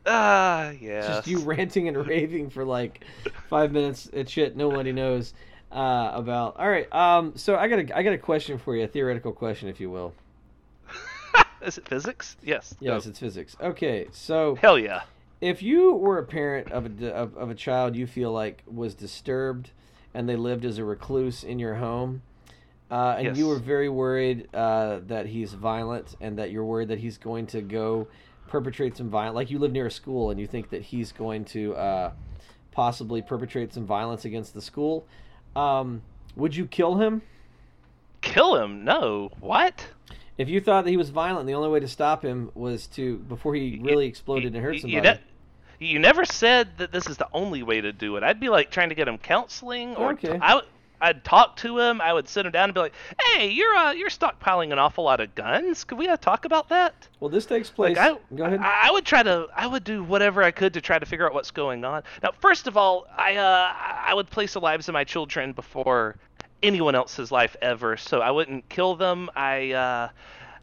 [0.05, 1.08] ah, It's yes.
[1.08, 3.03] Just you ranting and raving for like
[3.49, 5.34] five minutes at shit nobody knows
[5.71, 6.58] uh, about.
[6.58, 9.32] All right, um, so I got a I got a question for you, a theoretical
[9.32, 10.13] question, if you will.
[11.62, 12.38] Is it physics?
[12.41, 12.73] Yes.
[12.79, 13.10] Yes, No.
[13.10, 13.55] it's physics.
[13.62, 15.01] Okay, so Hell yeah.
[15.41, 18.95] if you were a parent of a of, of a child you feel like was
[18.95, 19.71] disturbed
[20.13, 22.21] and they lived as a recluse in your home
[22.91, 23.54] uh, and you Yes.
[23.56, 27.62] were very worried uh, that he's violent and that you're worried that he's going to
[27.62, 28.08] go
[28.47, 31.45] perpetrate some violence like you live near a school and you think that he's going
[31.45, 32.12] to uh,
[32.71, 35.06] possibly perpetrate some violence against the school
[35.56, 36.02] um,
[36.36, 37.21] would you kill him
[38.21, 38.84] Kill him?
[38.84, 39.32] No.
[39.39, 39.86] What?
[40.38, 42.88] if you thought that he was violent and the only way to stop him was
[42.88, 45.19] to before he really exploded and hurt somebody You, ne-
[45.80, 48.23] you never said that this is the only way to do it.
[48.23, 50.38] I'd be like trying to get him counseling, or Okay.
[50.41, 50.62] I.
[51.02, 52.02] I'd talk to him.
[52.02, 55.04] I would sit him down and be like, "Hey, you're uh, you're stockpiling an awful
[55.04, 55.84] lot of guns.
[55.84, 58.88] Could we uh, talk about that?" well this takes place Like I, go ahead I,
[58.88, 61.34] I would try to, I would do whatever I could to try to figure out
[61.34, 62.04] what's going on.
[62.24, 66.16] Now, first of all, I, uh, I would place the lives of my children before
[66.64, 67.98] anyone else's life ever.
[67.98, 69.30] So I wouldn't kill them.
[69.36, 70.10] I, uh,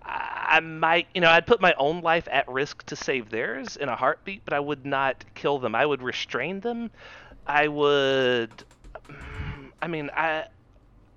[0.03, 3.77] I I might, you know, I'd put my own life at risk to save theirs
[3.77, 5.75] in a heartbeat, but I would not kill them.
[5.75, 6.91] I would restrain them.
[7.47, 8.51] I would,
[9.81, 10.47] I mean, I.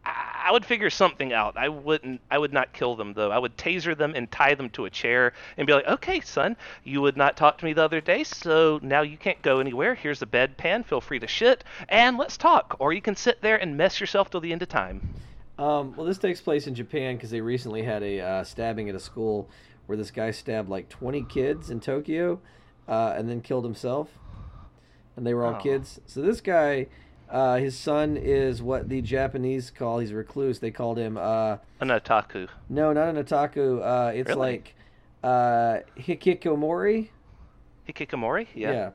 [0.06, 1.58] I would figure something out.
[1.58, 2.22] I wouldn't.
[2.32, 3.30] I would not kill them though.
[3.30, 6.56] I would taser them and tie them to a chair and be like, "Okay, son,
[6.84, 9.93] you would not talk to me the other day, so now you can't go anywhere.
[9.93, 10.86] Here's a bedpan.
[10.86, 12.78] Feel free to shit, and let's talk.
[12.80, 15.13] Or you can sit there and mess yourself till the end of time."
[15.60, 18.95] Um, well, this takes place in Japan because they recently had a uh, stabbing at
[18.95, 19.50] a school
[19.86, 22.39] where this guy stabbed like 20 kids in Tokyo
[22.88, 24.10] uh, and then killed himself.
[25.17, 25.62] And they were all Oh.
[25.62, 26.00] kids.
[26.08, 26.88] So this guy,
[27.30, 30.60] uh, his son is what the Japanese call, he's a recluse.
[30.60, 32.48] They called him, uh, An otaku.
[32.70, 33.82] no, not an otaku.
[33.82, 34.39] Uh, it's Really?
[34.39, 34.76] like
[35.24, 37.10] uh, hikikomori.
[37.88, 38.48] Hikikomori.
[38.54, 38.72] Yeah.
[38.72, 38.89] Yeah.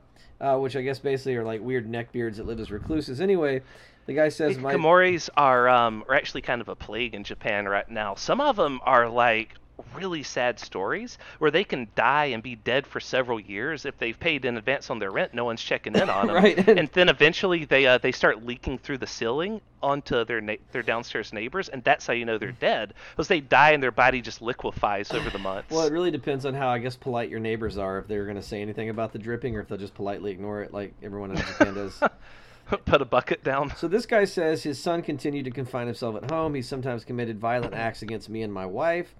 [0.55, 3.21] Uh, which I guess basically are like weird neckbeards that live as recluses.
[3.21, 3.61] Anyway,
[4.05, 7.65] the guy says, my, Hikikomoris are um are actually kind of a plague in Japan
[7.67, 8.15] right now.
[8.15, 9.53] Some of them are like
[9.93, 14.19] really sad stories where they can die and be dead for several years if they've
[14.19, 15.33] paid in advance on their rent.
[15.33, 16.57] No one's checking in on them, Right.
[16.67, 20.81] and then eventually they uh, they start leaking through the ceiling onto their na- their
[20.83, 24.21] downstairs neighbors, and that's how you know they're dead because they die and their body
[24.21, 25.69] just liquefies over the months.
[25.71, 27.99] Well, it really depends on how I guess polite your neighbors are.
[27.99, 30.61] If they're going to say anything about the dripping, or if they'll just politely ignore
[30.63, 32.01] it, like everyone in Japan does.
[32.85, 33.71] Put a bucket down.
[33.77, 36.55] So this guy says his son continued to confine himself at home.
[36.55, 39.13] He sometimes committed violent acts against me and my wife.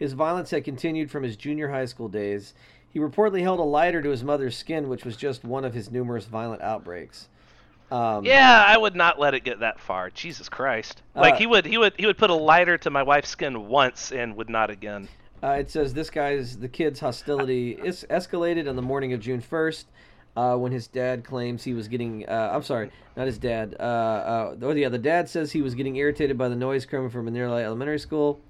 [0.00, 2.54] His violence had continued from his junior high school days.
[2.88, 5.90] He reportedly held a lighter to his mother's skin, which was just one of his
[5.92, 7.28] numerous violent outbreaks.
[7.92, 10.08] Um, Yeah, I would not let it get that far.
[10.08, 11.02] Jesus Christ!
[11.14, 13.68] Like Uh, he would, he would, he would put a lighter to my wife's skin
[13.68, 15.06] once and would not again.
[15.42, 19.42] Uh, it says this guy's the kid's hostility is escalated on the morning of June
[19.42, 19.86] first,
[20.34, 22.26] uh, when his dad claims he was getting.
[22.26, 23.76] Uh, I'm sorry, not his dad.
[23.78, 27.10] Uh, uh, oh yeah, the dad says he was getting irritated by the noise coming
[27.10, 28.40] from a nearby elementary school.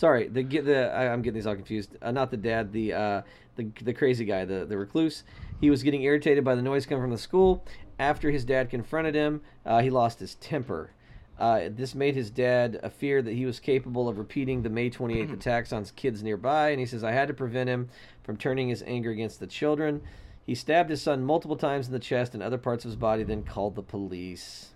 [0.00, 1.94] Sorry, the get the I, I'm getting these all confused.
[2.00, 3.22] Uh, not the dad, the uh,
[3.56, 5.24] the the crazy guy, the the recluse.
[5.60, 7.66] He was getting irritated by the noise coming from the school.
[7.98, 10.92] After his dad confronted him, uh, he lost his temper.
[11.38, 14.88] Uh, this made his dad a fear that he was capable of repeating the May
[14.88, 17.90] 28th attacks on kids nearby, and he says, I had to prevent him
[18.22, 20.00] from turning his anger against the children.
[20.46, 23.22] He stabbed his son multiple times in the chest and other parts of his body,
[23.22, 24.70] then called the police.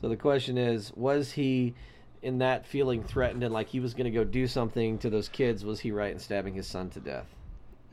[0.00, 1.74] So the question is, was he
[2.22, 5.28] in that feeling threatened and like he was going to go do something to those
[5.28, 5.64] kids?
[5.64, 7.26] Was he right in stabbing his son to death?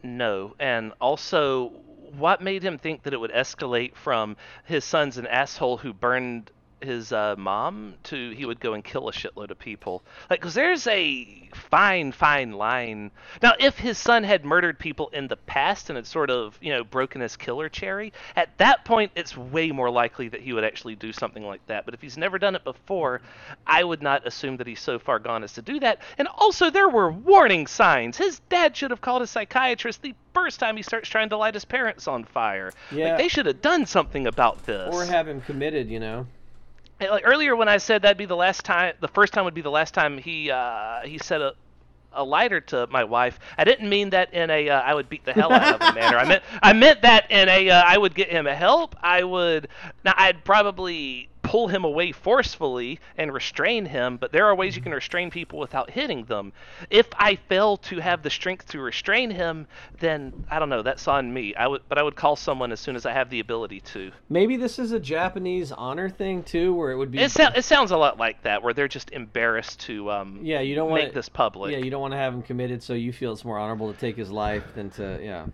[0.04, 1.70] No, and also,
[2.18, 6.52] what made him think that it would escalate from his son's an asshole who burned
[6.82, 10.04] his uh, mom to he would go and kill a shitload of people?
[10.30, 13.12] Like, because there's a fine, fine line.
[13.42, 16.72] Now, if his son had murdered people in the past and had sort of, you
[16.72, 20.63] know, broken his killer cherry, at that point, it's way more likely that he would
[20.63, 21.86] actually do something like that.
[21.86, 23.22] But if he's never done it before,
[23.65, 26.02] I would not assume that he's so far gone as to do that.
[26.18, 28.18] And also, there were warning signs.
[28.18, 31.54] His dad should have called a psychiatrist the first time he starts trying to light
[31.54, 32.72] his parents on fire.
[32.92, 33.10] Yeah.
[33.10, 34.94] Like, they should have done something about this.
[34.94, 36.28] Or have him committed, you know?
[36.99, 39.62] Like earlier when I said that'd be the last time, the first time would be
[39.62, 41.53] the last time he uh, he said a
[42.12, 43.39] a lighter to my wife.
[43.57, 45.95] I didn't mean that in a uh, I would beat the hell out of him
[45.95, 46.17] manner.
[46.17, 48.95] I meant I meant that in a uh, I would get him a help.
[49.01, 49.67] I would
[50.03, 54.83] now I'd probably pull him away forcefully and restrain him, but there are ways you
[54.83, 56.53] can restrain people without hitting them.
[56.91, 59.65] If I fail to have the strength to restrain him,
[59.99, 60.83] then I don't know.
[60.83, 61.55] That's on me.
[61.55, 64.12] I would, but I would call someone as soon as I have the ability to.
[64.29, 67.17] Maybe this is a Japanese honor thing too, where it would be.
[67.17, 70.59] It, so, it sounds a lot like that, where they're just embarrassed to um, yeah,
[70.59, 71.71] you don't want make this public.
[71.71, 73.99] Yeah, you don't want to have him committed, so you feel it's more honorable to
[73.99, 75.47] take his life than to yeah.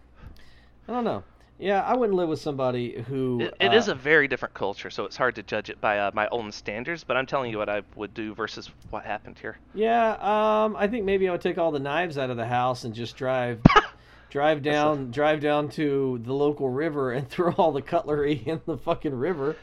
[0.90, 1.24] I don't know.
[1.58, 3.40] Yeah, I wouldn't live with somebody who.
[3.42, 6.00] It, it uh, is a very different culture, so it's hard to judge it by
[6.00, 7.04] uh, my own standards.
[7.06, 9.58] But I'm telling you what I would do versus what happened here.
[9.74, 12.84] Yeah, um, I think maybe I would take all the knives out of the house
[12.84, 13.62] and just drive,
[14.30, 18.78] drive down, drive down to the local river and throw all the cutlery in the
[18.78, 19.56] fucking river.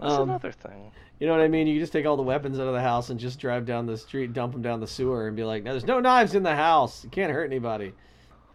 [0.00, 0.92] That's Um, another thing.
[1.20, 1.66] You know what I mean?
[1.66, 3.96] You just take all the weapons out of the house and just drive down the
[3.98, 6.56] street, dump them down the sewer, and be like, "Now there's no knives in the
[6.56, 7.04] house.
[7.04, 7.92] You can't hurt anybody."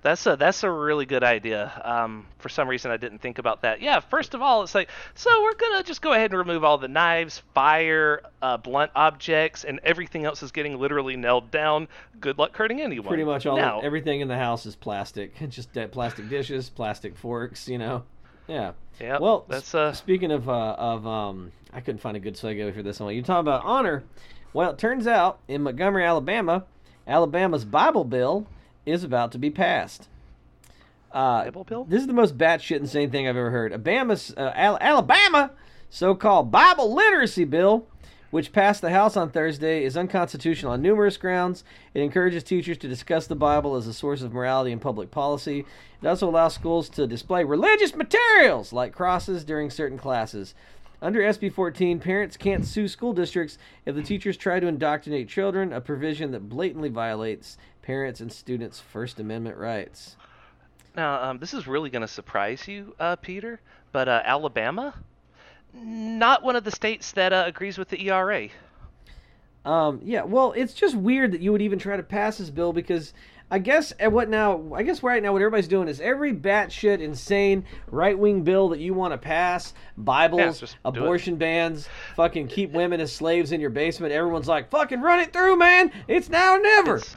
[0.01, 1.81] That's a that's a really good idea.
[1.83, 3.81] Um, for some reason, I didn't think about that.
[3.81, 6.77] Yeah, first of all, it's like so we're gonna just go ahead and remove all
[6.77, 11.89] the knives, fire, uh, blunt objects, and everything else is getting literally nailed down.
[12.21, 13.09] Good luck hurting anyone.
[13.09, 15.33] Pretty much all now, everything in the house is plastic.
[15.49, 17.67] Just plastic dishes, plastic forks.
[17.67, 18.03] You know.
[18.47, 18.71] Yeah.
[18.99, 19.19] Yeah.
[19.19, 22.83] well, that's, uh, speaking of uh, of um, I couldn't find a good segue for
[22.83, 23.13] this one.
[23.13, 24.03] You talk about honor?
[24.53, 26.65] Well, it turns out in Montgomery, Alabama,
[27.07, 28.47] Alabama's Bible bill
[28.89, 30.07] is about to be passed.
[31.11, 31.49] Uh?
[31.87, 33.71] This is the most batshit insane thing I've ever heard.
[33.71, 35.51] Alabama's uh, Al- Alabama
[35.89, 37.87] so-called Bible literacy bill,
[38.29, 41.63] which passed the House on Thursday, is unconstitutional on numerous grounds.
[41.95, 45.65] It encourages teachers to discuss the Bible as a source of morality and public policy.
[46.01, 50.53] It also allows schools to display religious materials like crosses during certain classes.
[51.01, 55.71] Under SB 14, parents can't sue school districts if the teachers try to indoctrinate children,
[55.71, 57.57] a provision that blatantly violates
[57.89, 60.15] parents and students' First Amendment rights.
[60.95, 63.59] Now, um, this is really going to surprise you, uh, Peter,
[63.91, 64.93] but uh, Alabama,
[65.73, 68.49] not one of the states that uh, agrees with the ERA.
[69.65, 72.73] Um, yeah, well, it's just weird that you would even try to pass this bill
[72.73, 73.11] because
[73.49, 74.71] I guess at what now?
[74.75, 78.79] I guess right now what everybody's doing is every batshit insane right wing bill that
[78.79, 80.75] you want to pass, Bibles, it.
[80.85, 84.13] abortion bans, fucking keep women as slaves in your basement.
[84.13, 85.91] Everyone's like, fucking run it through, man.
[86.07, 86.97] It's now or never.
[86.97, 87.15] It's-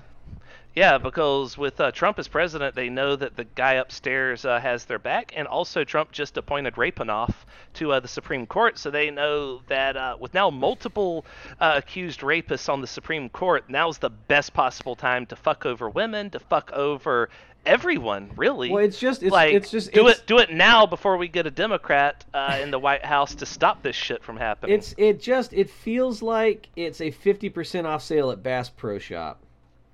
[0.75, 4.87] yeah, because with uh, Trump as president, they know that the guy upstairs uh, has
[4.87, 7.35] their back, and also Trump just appointed Rapinoff
[7.75, 11.27] to uh, the Supreme Court, so they know that uh, with now multiple
[11.61, 15.91] uh, accused rapists on the Supreme Court, now's the best possible time to fuck over
[15.91, 17.29] women, to fuck over
[17.67, 18.71] everyone, really.
[18.71, 21.29] Well, it's just it's, like it's just do it's, it do it now before we
[21.29, 24.75] get a Democrat uh, in the White House to stop this shit from happening.
[24.77, 28.99] It's it just it feels like it's a fifty percent off sale at Bass Pro
[28.99, 29.43] Shop.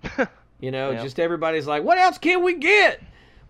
[0.61, 1.03] You know, Yeah.
[1.03, 3.01] just everybody's like, "What else can we get?"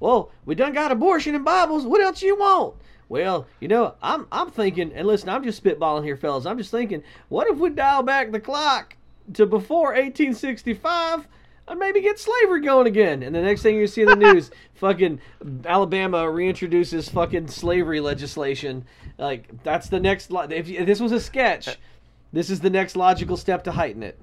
[0.01, 1.85] Well, we done got abortion and Bibles.
[1.87, 2.75] What else you want?
[3.09, 6.44] Well, you know, I'm I'm thinking, and listen, I'm just spitballing here, fellas.
[6.47, 8.97] I'm just thinking, what if we dial back the clock
[9.35, 11.27] to before 1865?
[11.71, 13.23] And maybe get slavery going again.
[13.23, 15.21] And the next thing you see in the news, fucking
[15.66, 18.87] Alabama reintroduces fucking slavery legislation.
[19.18, 20.31] Like that's the next.
[20.31, 21.73] Lo- if, if this was a sketch, uh,
[22.33, 24.18] this is the next logical step to heighten it.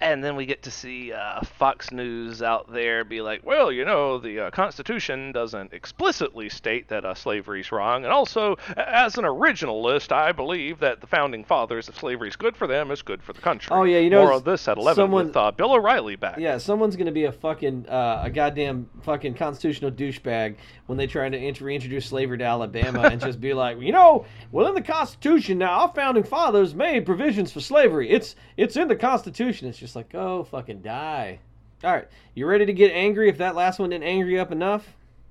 [0.00, 3.84] And then we get to see uh, Fox News out there be like, well, you
[3.84, 9.24] know, the uh, Constitution doesn't explicitly state that uh, slavery's wrong, and also, as an
[9.24, 13.32] originalist, I believe that the founding fathers, if slavery's good for them, is good for
[13.32, 13.74] the country.
[13.74, 16.38] Oh, yeah, you know, more of this at eleven someone- with uh, Bill O'Reilly back.
[16.38, 21.28] Yeah, someone's gonna be a fucking uh, a goddamn fucking constitutional douchebag when they try
[21.28, 24.82] to int- reintroduce slavery to Alabama and just be like, you know, well in the
[24.82, 28.10] Constitution now, our founding fathers made provisions for slavery.
[28.10, 29.68] It's it's in the Constitution.
[29.68, 31.38] It's just like, oh, fucking die.
[31.84, 33.28] All right, you ready to get angry?
[33.28, 34.86] If that last one didn't anger you up enough,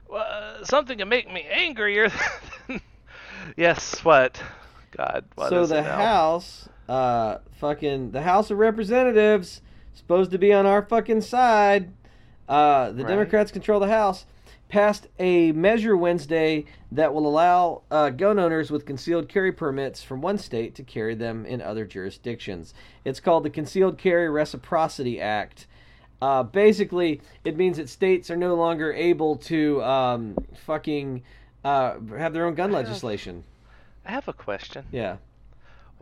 [0.07, 2.11] Well, uh, something to make me angrier.
[3.57, 4.41] Yes, what?
[4.95, 5.83] God, what so is the?
[5.83, 9.61] House, uh, fucking the House of Representatives,
[9.93, 11.91] supposed to be on our fucking side.
[12.47, 13.07] Uh, the Right.
[13.09, 14.25] Democrats control the House.
[14.69, 20.21] Passed a measure Wednesday that will allow uh, gun owners with concealed carry permits from
[20.21, 22.73] one state to carry them in other jurisdictions.
[23.05, 25.67] It's called the Concealed Carry Reciprocity Act.
[26.21, 31.21] Uh, basically, it means that states are no longer able to um, fucking
[31.63, 33.43] uh, have their own gun legislation.
[34.05, 34.85] I have a question.
[34.91, 35.17] Yeah.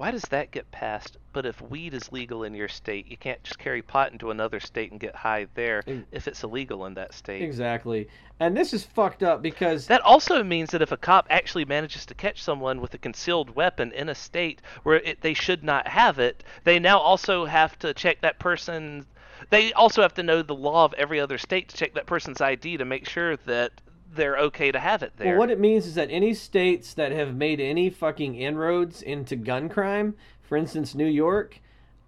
[0.02, 1.20] Why does that get passed?
[1.32, 4.60] But if weed is legal in your state, you can't just carry pot into another
[4.60, 7.44] state and get high there if it's illegal in that state.
[7.44, 8.08] Exactly.
[8.40, 12.08] And this is fucked up because That also means that if a cop actually manages
[12.08, 15.88] to catch someone with a concealed weapon in a state where it, they should not
[15.88, 19.06] have it, they now also have to check that person.
[19.52, 22.42] They also have to know the law of every other state to check that person's
[22.42, 23.72] ID to make sure that
[24.14, 25.30] they're okay to have it there.
[25.34, 29.36] Well, what it means is that any states that have made any fucking inroads into
[29.36, 31.60] gun crime, for instance, New York,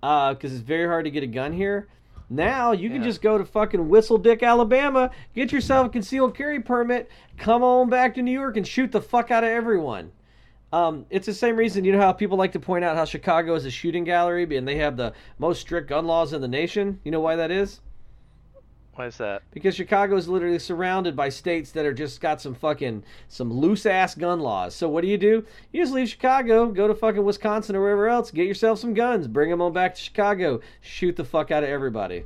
[0.01, 1.87] because it's very hard to get a gun here.
[2.29, 3.07] Now you can Yeah.
[3.07, 7.89] just go to fucking Whistle Dick, Alabama, get yourself a concealed carry permit, come on
[7.89, 10.11] back to New York, and shoot the fuck out of everyone.
[10.71, 13.53] Um, it's the same reason you know how people like to point out how Chicago
[13.53, 16.99] is a shooting gallery and they have the most strict gun laws in the nation.
[17.03, 17.79] You know why that is?
[18.95, 19.41] Why is that?
[19.51, 23.87] Because Chicago is literally surrounded by states that are just got some fucking some loose
[23.87, 24.75] ass gun laws.
[24.75, 25.45] So what do you do?
[25.71, 29.27] You just leave Chicago, go to fucking Wisconsin or wherever else, get yourself some guns,
[29.27, 32.25] bring them on back to Chicago, shoot the fuck out of everybody.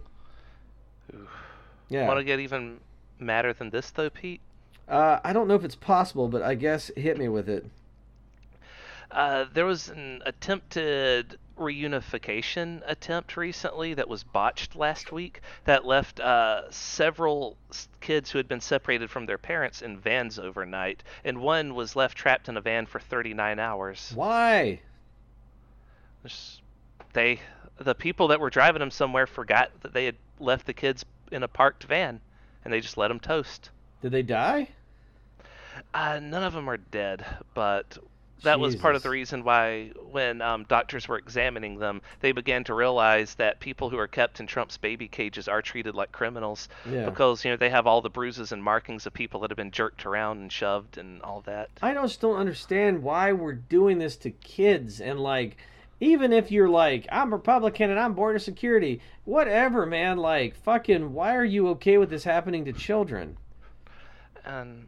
[1.89, 2.07] Yeah.
[2.07, 2.81] Want to get even
[3.17, 4.41] madder than this, though, Pete?
[4.89, 7.65] Uh, I don't know if it's possible, but I guess hit me with it.
[9.11, 16.19] Uh, there was an attempted reunification attempt recently that was botched last week that left
[16.19, 17.57] uh, several
[18.01, 22.17] kids who had been separated from their parents in vans overnight, and one was left
[22.17, 24.11] trapped in a van for 39 hours.
[24.15, 24.79] Why?
[27.13, 27.39] They,
[27.79, 31.43] the people that were driving them somewhere, forgot that they had left the kids in
[31.43, 32.21] a parked van,
[32.63, 33.71] and they just let them toast.
[34.01, 34.69] Did they die?
[35.93, 37.97] Uh, none of them are dead, but
[38.43, 42.63] that was part of the reason why, when um, doctors were examining them, they began
[42.65, 46.69] to realize that people who are kept in Trump's baby cages are treated like criminals
[46.89, 47.09] Yeah.
[47.09, 49.71] because you know they have all the bruises and markings of people that have been
[49.71, 51.69] jerked around and shoved and all that.
[51.81, 55.57] I just don't understand why we're doing this to kids and like
[55.99, 61.35] even if you're like I'm Republican and I'm border security, whatever, man, like fucking why
[61.35, 63.37] are you okay with this happening to children?
[64.45, 64.87] And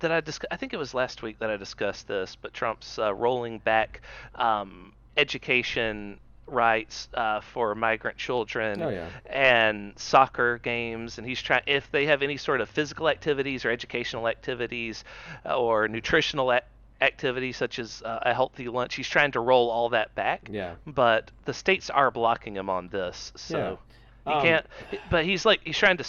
[0.00, 0.48] did I discuss?
[0.50, 4.00] I think it was last week that I discussed this, but Trump's uh, rolling back
[4.34, 9.06] um, education rights uh, for migrant children Oh yeah.
[9.26, 13.70] and soccer games and he's trying if they have any sort of physical activities or
[13.70, 15.04] educational activities
[15.46, 16.64] uh, or nutritional ac
[17.02, 20.74] activities such as uh, a healthy lunch he's trying to roll all that back Yeah.
[20.88, 23.78] but the states are blocking him on this so
[24.26, 24.66] he Um, can't
[25.08, 26.04] but he's like he's trying to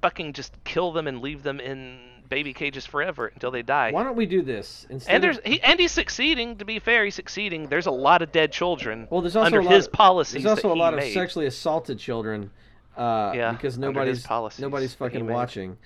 [0.00, 1.98] fucking just kill them and leave them in
[2.28, 5.24] baby cages forever until they die Why don't we do this instead?
[5.24, 8.32] and of- he, and he's succeeding to be fair he's succeeding there's a lot of
[8.32, 10.94] dead children well, there's also under a lot his of, policies There's also a lot
[10.94, 12.50] of sexually assaulted children.
[12.96, 15.76] Uh, Yeah, because nobody's nobody's fucking watching.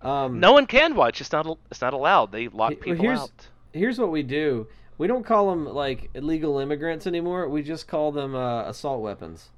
[0.00, 1.20] Um, No one can watch.
[1.20, 1.46] It's not.
[1.70, 2.32] It's not allowed.
[2.32, 3.30] They lock people here's- out.
[3.72, 4.66] here's what we do.
[4.98, 7.48] We don't call them like illegal immigrants anymore.
[7.48, 9.50] We just call them uh, assault weapons.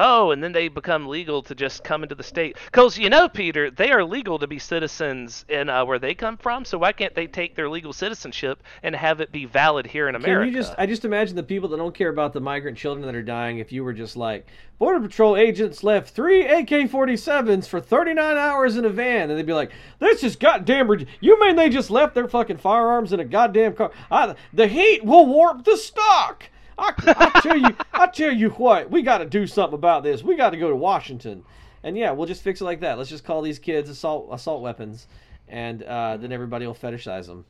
[0.00, 2.56] Oh, and then they become legal to just come into the state.
[2.66, 6.36] Because you know, Peter, they are legal to be citizens in uh, where they come
[6.36, 6.64] from.
[6.64, 10.14] So why can't they take their legal citizenship and have it be valid here in
[10.14, 10.46] America?
[10.46, 10.74] Can you just?
[10.78, 13.58] I just imagine the people that don't care about the migrant children that are dying.
[13.58, 14.46] If you were just like,
[14.78, 19.52] border patrol agents left three AK-47s for 39 hours in a van, and they'd be
[19.52, 20.88] like, "This is goddamn.
[21.20, 23.90] You mean they just left their fucking firearms in a goddamn car?
[24.12, 26.44] I, the heat will warp the stock."
[26.78, 30.22] I, I tell you, I tell you what, we got to do something about this.
[30.22, 31.44] We got to go to Washington,
[31.82, 32.98] and yeah, we'll just fix it like that.
[32.98, 35.06] Let's just call these kids assault assault weapons,
[35.48, 37.44] and uh, then everybody will fetishize them.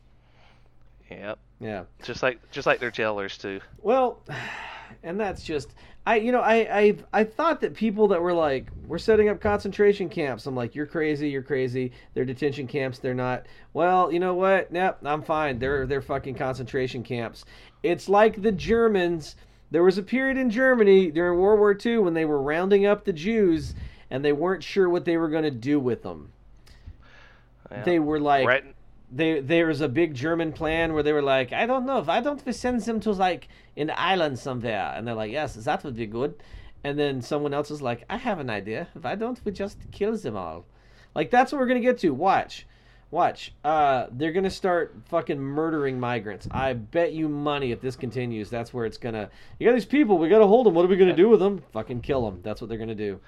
[1.11, 1.39] Yep.
[1.61, 1.85] Yeah.
[2.03, 3.61] Just like just like their jailers too.
[3.83, 4.23] Well,
[5.03, 5.75] and that's just
[6.07, 9.41] I you know I I I thought that people that were like we're setting up
[9.41, 10.47] concentration camps.
[10.47, 11.93] I'm like you're crazy, you're crazy.
[12.15, 12.99] They're detention camps.
[12.99, 13.47] They're not.
[13.73, 14.73] Well, you know what?
[14.73, 15.59] Yep, I'm fine.
[15.59, 17.45] They're they're fucking concentration camps.
[17.83, 19.37] It's like the Germans.
[19.71, 23.05] There was a period in Germany during World War II when they were rounding up
[23.05, 23.75] the Jews
[24.11, 26.33] and they weren't sure what they were going to do with them.
[27.71, 27.83] Yeah.
[27.83, 28.65] They were like right.
[29.13, 32.21] they there was a big German plan where they were like, I don't know, why
[32.21, 34.95] don't we send them to like an island somewhere?
[34.97, 36.35] And they're like, yes, that would be good.
[36.85, 38.89] And then someone else is like, I have an idea.
[38.99, 40.65] Why don't we just kill them all?
[41.15, 42.15] Like that's what we're gonna get to.
[42.15, 42.67] Watch,
[43.11, 43.53] watch.
[43.65, 46.47] Uh, they're gonna start fucking murdering migrants.
[46.51, 49.31] I bet you money if this continues, that's where it's gonna.
[49.59, 50.19] You got these people.
[50.19, 50.75] We gotta hold them.
[50.75, 51.63] What are we gonna do with them?
[51.73, 52.41] Fucking kill them.
[52.43, 53.21] That's what they're gonna do.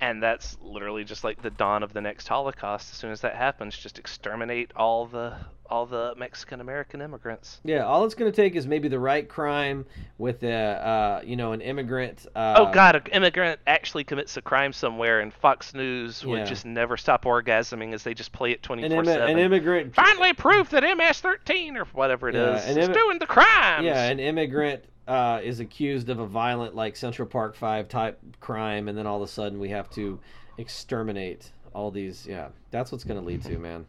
[0.00, 2.92] And that's literally just like the dawn of the next Holocaust.
[2.92, 5.36] As soon as that happens, just exterminate all the
[5.70, 7.60] all the Mexican American immigrants.
[7.64, 9.84] Yeah, all it's going to take is maybe the right crime
[10.18, 12.26] with a, uh, you know, an immigrant.
[12.34, 16.64] Uh, oh God, an immigrant actually commits a crime somewhere, and Fox News would just
[16.64, 19.30] never stop orgasming as they just play it twenty four seven.
[19.30, 19.94] an immigrant.
[19.94, 23.84] Finally, proof that MS-13 or whatever it Yeah, is is doing the crimes.
[23.84, 28.88] Yeah, an immigrant uh, is accused of a violent, like Central Park Five type crime,
[28.88, 30.18] and then all of a sudden we have to
[30.58, 32.26] exterminate all these.
[32.26, 33.86] Yeah, that's what's going to lead to, man.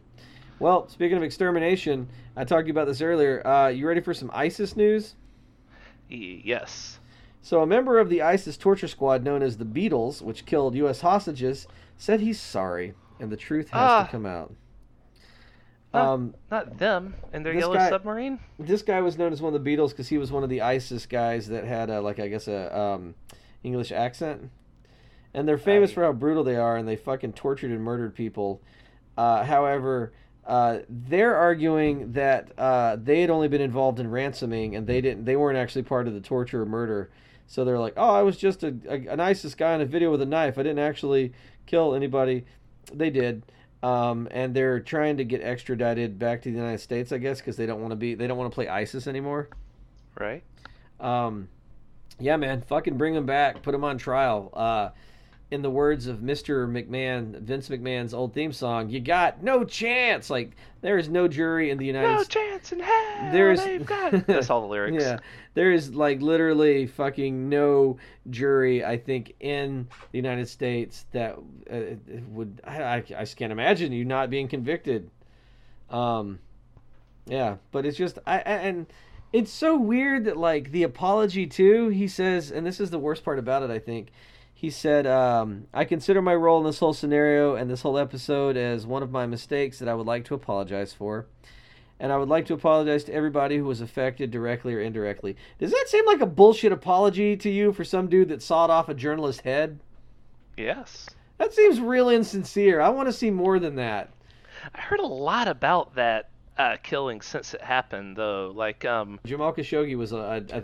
[0.60, 3.46] Well, speaking of extermination, I talked to you about this earlier.
[3.46, 5.14] Uh, you ready for some ISIS news?
[6.08, 6.98] Yes.
[7.42, 11.00] So, a member of the ISIS torture squad known as the Beatles, which killed U.S.
[11.00, 12.94] hostages, said he's sorry.
[13.20, 14.04] and the truth has Ah.
[14.04, 14.54] to come out.
[15.92, 18.38] Not- Um, Not them and their yellow guy- submarine.
[18.60, 20.62] this guy was known as one of the Beatles because he was one of the
[20.62, 23.16] ISIS guys that had a, like I guess a um,
[23.64, 24.50] English accent,
[25.34, 25.94] and they're famous Right.
[25.96, 28.60] for how brutal they are and they fucking tortured and murdered people.
[29.16, 30.12] Uh, however,
[30.48, 35.26] uh, they're arguing that uh, they had only been involved in ransoming and they didn't
[35.26, 37.10] they weren't actually part of the torture or murder.
[37.46, 40.10] So they're like, oh, I was just a, a an ISIS guy in a video
[40.10, 40.56] with a knife.
[40.56, 41.34] I didn't actually
[41.66, 42.46] kill anybody.
[42.92, 43.42] They did.
[43.82, 47.56] Um, and they're trying to get extradited back to the United States, I guess, because
[47.58, 49.50] they don't want to be they don't want to play ISIS anymore.
[50.18, 50.42] Right.
[50.98, 51.48] Um,
[52.18, 54.50] yeah, man, fucking bring them back, put them on trial.
[54.54, 54.88] Uh,
[55.50, 56.68] in the words of Mr.
[56.68, 61.70] McMahon, Vince McMahon's old theme song, "You got no chance." Like there is no jury
[61.70, 62.34] in the United States.
[62.34, 63.32] No chance in hell.
[63.32, 64.12] There's they've got.
[64.26, 65.02] That's all the lyrics.
[65.02, 65.18] Yeah,
[65.54, 67.96] there is like literally fucking no
[68.28, 68.84] jury.
[68.84, 71.38] I think in the United States that
[71.70, 71.80] uh,
[72.28, 72.60] would.
[72.64, 75.10] I, I, I just can't imagine you not being convicted.
[75.88, 76.40] Um,
[77.26, 78.86] yeah, but it's just I, I and
[79.32, 81.88] it's so weird that like the apology too.
[81.88, 83.70] He says, and this is the worst part about it.
[83.70, 84.08] I think
[84.58, 88.56] he said, um, "I consider my role in this whole scenario and this whole episode
[88.56, 91.26] as one of my mistakes that I would like to apologize for."
[92.00, 95.36] and I would like to apologize to everybody who was affected directly or indirectly.
[95.58, 98.88] Does that seem like a bullshit apology to you for some dude that sawed off
[98.88, 99.80] a journalist's head?
[100.56, 101.08] Yes.
[101.38, 102.80] That seems real insincere.
[102.80, 104.10] I want to see more than that.
[104.74, 108.52] I heard a lot about that uh, killing since it happened, though.
[108.54, 110.12] Like, um, Jamal Khashoggi was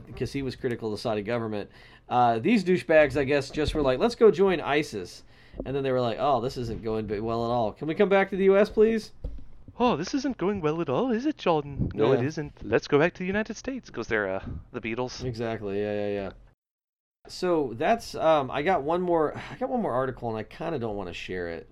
[0.06, 1.70] because he was critical of the Saudi government.
[2.08, 5.22] Uh, these douchebags, I guess, just were like, "Let's go join ISIS,"
[5.64, 7.72] and then they were like, "Oh, this isn't going well at all.
[7.72, 9.12] Can we come back to the U.S., please?"
[9.80, 11.90] oh, this isn't going well at all, is it, John?
[11.94, 12.26] No, it Yeah.
[12.26, 12.52] isn't.
[12.62, 15.24] Let's go back to the United States because they're uh, the Beatles.
[15.24, 15.80] Exactly.
[15.80, 16.30] Yeah, yeah, yeah.
[17.26, 19.34] So that's um, I got one more.
[19.50, 21.68] I got one more article, and I kind of don't want to share it.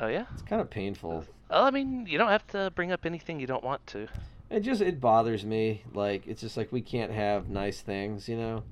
[0.00, 0.24] Oh yeah.
[0.32, 1.24] It's kind of painful.
[1.50, 4.08] Well, I mean, you don't have to bring up anything you don't want to.
[4.48, 5.82] It just it bothers me.
[5.92, 8.62] Like it's just like we can't have nice things, you know.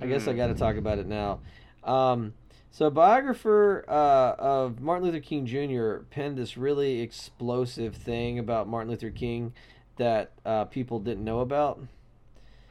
[0.00, 0.36] I guess I Hmm.
[0.38, 1.40] got to talk about it now.
[1.84, 2.34] Um,
[2.70, 6.04] so a biographer uh, of Martin Luther King Jr.
[6.10, 9.52] penned this really explosive thing about Martin Luther King
[9.96, 11.80] that uh, people didn't know about.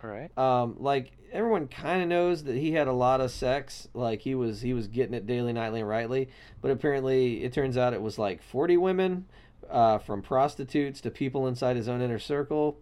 [0.03, 0.35] All right.
[0.37, 3.87] Um, like everyone kind of knows that he had a lot of sex.
[3.93, 6.29] Like he was he was getting it daily, nightly, and rightly.
[6.61, 9.25] But apparently, it turns out it was like forty women,
[9.69, 12.77] uh, from prostitutes to people inside his own inner circle.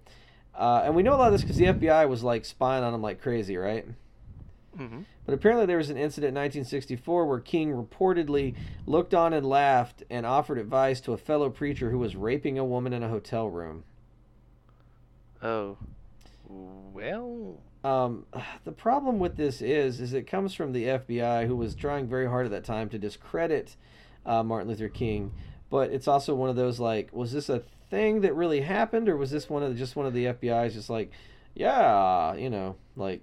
[0.54, 2.94] Uh, and we know a lot of this because the FBI was like spying on
[2.94, 3.86] him like crazy, right?
[4.78, 5.02] Mm-hmm.
[5.26, 8.56] But apparently, there was an incident in 1964 where King reportedly
[8.86, 12.66] looked on and laughed and offered advice to a fellow preacher who was raping a
[12.66, 13.84] woman in a hotel room.
[15.42, 15.78] Oh.
[16.48, 17.60] Well.
[17.84, 18.26] Um,
[18.66, 22.28] the problem with this is, is it comes from the FBI, who was trying very
[22.28, 23.76] hard at that time to discredit
[24.26, 25.32] uh, Martin Luther King.
[25.70, 29.18] But it's also one of those like, was this a thing that really happened, or
[29.18, 31.12] was this one of the, just one of the FBI's just like,
[31.56, 33.22] yeah, you know, like,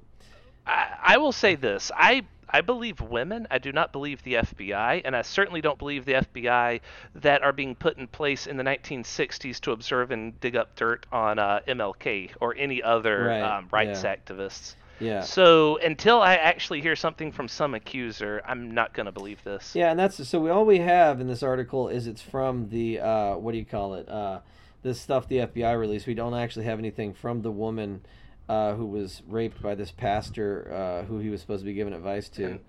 [0.66, 1.90] I, I will say this.
[1.94, 3.48] I I believe women.
[3.50, 6.80] I do not believe the FBI, and I certainly don't believe the FBI
[7.16, 11.04] that are being put in place in the 1960s to observe and dig up dirt
[11.10, 14.14] on uh, MLK or any other Right, um, rights yeah.
[14.14, 14.76] activists.
[15.00, 15.22] yeah.
[15.22, 19.74] So until I actually hear something from some accuser, I'm not going to believe this.
[19.74, 20.38] Yeah, and that's so.
[20.38, 23.64] We all we have in this article is it's from the uh, what do you
[23.66, 24.08] call it?
[24.08, 24.40] Uh,
[24.82, 26.06] this stuff the FBI released.
[26.06, 28.02] We don't actually have anything from the woman
[28.48, 31.94] uh, who was raped by this pastor uh, who he was supposed to be giving
[31.94, 32.44] advice to.
[32.44, 32.60] And-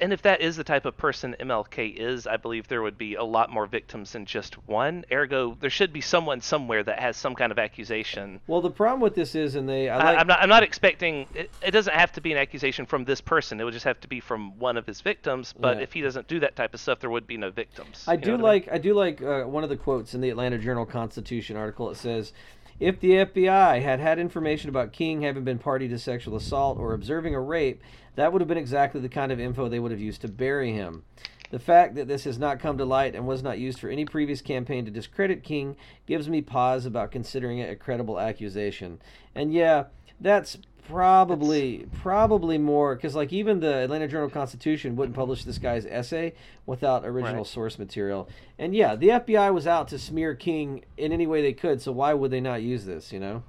[0.00, 3.14] And if that is the type of person MLK is, I believe there would be
[3.14, 5.06] a lot more victims than just one.
[5.10, 8.40] Ergo, there should be someone somewhere that has some kind of accusation.
[8.46, 10.42] Well, the problem with this is, and they, I I, like, I'm not.
[10.42, 11.26] I'm not expecting.
[11.34, 13.62] It, it doesn't have to be an accusation from this person.
[13.62, 15.54] It would just have to be from one of his victims.
[15.58, 15.84] But Yeah.
[15.84, 18.04] if he doesn't do that type of stuff, there would be no victims.
[18.06, 20.58] I You do like, I, do like uh, one of the quotes in the Atlanta
[20.58, 21.88] Journal Constitution article.
[21.88, 22.34] It says,
[22.80, 26.94] "If the FBI had had information about King having been party to sexual assault or
[26.94, 27.82] observing a rape,
[28.14, 30.72] that would have been exactly the kind of info they would have used to bury
[30.72, 31.02] him."
[31.50, 34.04] The fact that this has not come to light and was not used for any
[34.04, 35.76] previous campaign to discredit King
[36.06, 39.00] gives me pause about considering it a credible accusation.
[39.34, 39.84] And yeah,
[40.20, 40.58] that's
[40.88, 46.32] probably probably more because like even the Atlanta Journal Constitution wouldn't publish this guy's essay
[46.66, 47.46] without original Right.
[47.46, 48.28] source material.
[48.58, 51.92] And yeah, the FBI was out to smear King in any way they could, so
[51.92, 53.12] why would they not use this?
[53.12, 53.42] You know,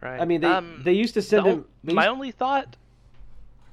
[0.00, 0.20] Right.
[0.20, 1.64] I mean they Um, they used to send on- him.
[1.82, 2.76] my used- only thought,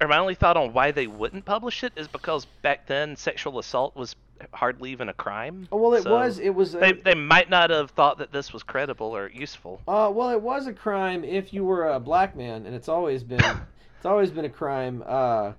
[0.00, 3.58] or my only thought on why they wouldn't publish it is because back then sexual
[3.58, 4.16] assault was
[4.52, 5.68] hardly even a crime.
[5.72, 6.38] Oh, well, it So was.
[6.38, 6.72] It was.
[6.72, 9.80] They they might not have thought that this was credible or useful.
[9.86, 13.22] Uh, well, it was a crime if you were a black man, and it's always
[13.22, 13.40] been
[13.96, 15.52] it's always been a crime uh,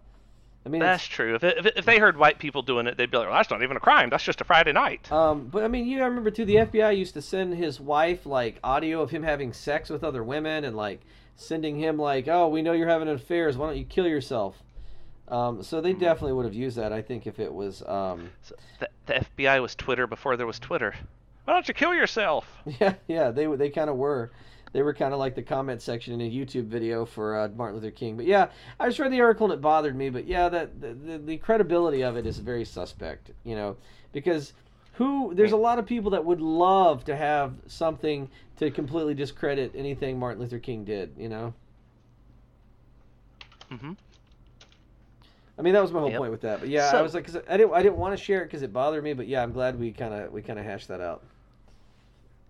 [0.65, 1.35] I mean, That's true.
[1.35, 3.37] If, it, if, it- if they heard white people doing it, they'd be like, well,
[3.37, 4.09] that's not even a crime.
[4.09, 5.11] That's just a Friday night.
[5.11, 6.43] Um, but I mean, you gotta remember too.
[6.43, 10.23] The FBI used to send his wife like audio of him having sex with other
[10.23, 11.01] women, and like
[11.35, 13.57] sending him like, "Oh, we know you're having affairs.
[13.57, 14.63] Why don't you kill yourself?"
[15.27, 16.93] Um, so they definitely would have used that.
[16.93, 20.59] I think if it was, um, So the, the FBI was Twitter before there was
[20.59, 20.93] Twitter.
[21.45, 22.47] Why don't you kill yourself?
[22.79, 24.31] yeah, yeah, they they kind of were.
[24.73, 27.79] They were kind of like the comment section in a YouTube video for uh, Martin
[27.79, 28.17] Luther King.
[28.17, 30.09] But yeah, I just read the article and it bothered me.
[30.09, 33.31] But yeah, that the, the, the credibility of it is very suspect.
[33.45, 33.77] You know,
[34.11, 34.53] because
[34.93, 39.71] who there's a lot of people that would love to have something to completely discredit
[39.75, 41.13] anything Martin Luther King did.
[41.17, 41.53] You know,
[43.69, 43.93] hmm
[45.57, 46.19] I mean that was my whole Yep.
[46.19, 46.59] point with that.
[46.59, 48.45] But yeah, I So- was like, 'cause I didn't I didn't want to share it
[48.45, 49.13] because it bothered me.
[49.13, 51.21] But yeah, I'm glad we kind of we kind of hashed that out.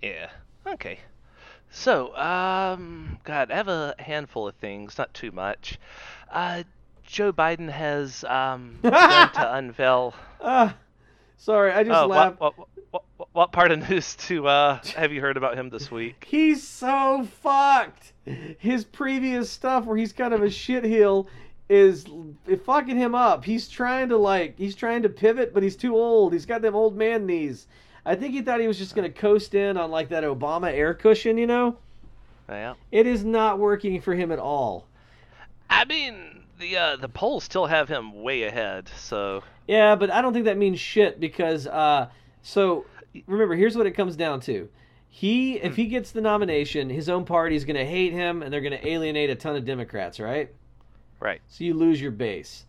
[0.01, 0.29] Yeah.
[0.65, 0.99] Okay.
[1.71, 5.77] So, um, God, I have a handful of things, not too much.
[6.31, 6.63] Uh,
[7.03, 8.89] Joe Biden has um, to
[9.55, 10.13] unveil.
[10.41, 10.75] Ah,
[11.37, 12.39] sorry, I just Oh, laughed.
[12.39, 15.69] what, what, what, what, what part of news to uh, have you heard about him
[15.69, 16.25] this week?
[16.29, 18.13] He's so fucked.
[18.25, 21.27] His previous stuff, where he's kind of a shitheel,
[21.67, 22.05] is
[22.65, 23.43] fucking him up.
[23.43, 26.33] He's trying to like, he's trying to pivot, but he's too old.
[26.33, 27.67] He's got them old man knees.
[28.05, 30.93] I think he thought he was just gonna coast in on like that Obama air
[30.93, 31.77] cushion, you know.
[32.47, 32.75] Yeah.
[32.91, 34.85] It is not working for him at all.
[35.69, 38.89] I mean, the uh, the polls still have him way ahead.
[38.97, 42.09] So, Yeah, but I don't think that means shit because uh
[42.43, 42.85] so
[43.27, 44.69] remember here's what it comes down to.
[45.09, 48.61] He if he gets the nomination, his own party's going to hate him and they're
[48.61, 50.53] going to alienate a ton of Democrats, right?
[51.19, 51.41] Right.
[51.47, 52.65] So you lose your base.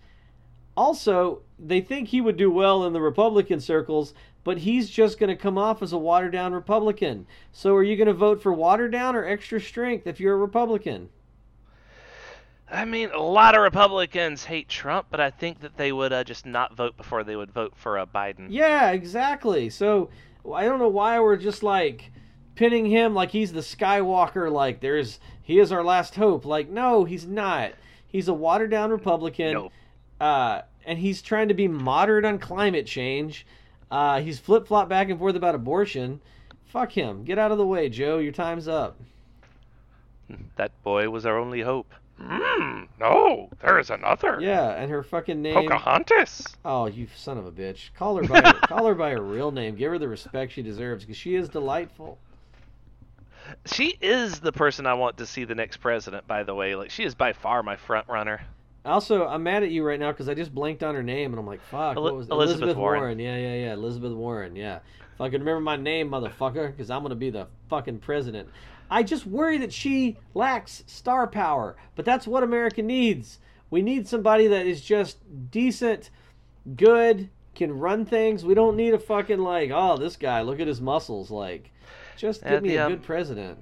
[0.76, 4.12] Also, they think he would do well in the Republican circles,
[4.44, 7.26] but he's just going to come off as a watered down Republican.
[7.50, 10.38] So are you going to vote for watered down or extra strength if you're a
[10.38, 11.08] Republican?
[12.70, 16.24] I mean, a lot of Republicans hate Trump, but I think that they would uh,
[16.24, 18.48] just not vote before they would vote for a Biden.
[18.50, 19.70] Yeah, exactly.
[19.70, 20.10] So
[20.52, 22.10] I don't know why we're just like
[22.56, 24.50] pinning him like he's the Skywalker.
[24.50, 26.44] Like there's he is our last hope.
[26.44, 27.72] Like no, he's not.
[28.08, 29.52] He's a watered down Republican.
[29.52, 29.72] Nope.
[30.20, 33.46] Uh, and he's trying to be moderate on climate change.
[33.90, 36.20] Uh, he's flip flop back and forth about abortion.
[36.64, 37.24] Fuck him.
[37.24, 38.18] Get out of the way, Joe.
[38.18, 38.98] Your time's up.
[40.56, 41.92] That boy was our only hope.
[42.20, 44.38] Mm, no, there is another.
[44.40, 45.54] Yeah, and her fucking name.
[45.54, 46.46] Pocahontas.
[46.64, 47.90] Oh, you son of a bitch!
[47.94, 49.76] Call her by her, call her by her real name.
[49.76, 52.18] Give her the respect she deserves because she is delightful.
[53.66, 56.26] She is the person I want to see the next president.
[56.26, 58.40] By the way, like she is by far my front runner.
[58.84, 61.40] Also, I'm mad at you right now because I just blanked on her name and
[61.40, 61.96] I'm like, fuck.
[61.96, 63.18] What was Elizabeth Warren.
[63.18, 63.72] Yeah, yeah, yeah.
[63.72, 64.54] Elizabeth Warren.
[64.54, 64.78] Yeah.
[65.14, 68.48] If I can remember my name, motherfucker, because I'm gonna be the fucking president.
[68.90, 73.40] I just worry that she lacks star power, but that's what America needs.
[73.70, 75.18] We need somebody that is just
[75.50, 76.10] decent,
[76.76, 78.44] good, can run things.
[78.44, 81.30] We don't need a fucking like, oh, this guy, look at his muscles.
[81.30, 81.72] Like,
[82.16, 83.58] just give me the, a um, good president.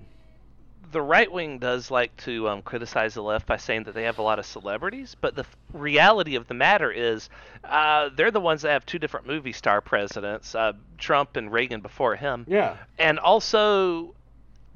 [0.92, 4.18] The right wing does like to um, criticize the left by saying that they have
[4.18, 7.28] a lot of celebrities, but the f- reality of the matter is
[7.64, 11.80] uh, they're the ones that have two different movie star presidents, uh, Trump and Reagan
[11.80, 12.44] before him.
[12.48, 12.76] Yeah.
[12.96, 14.14] And also,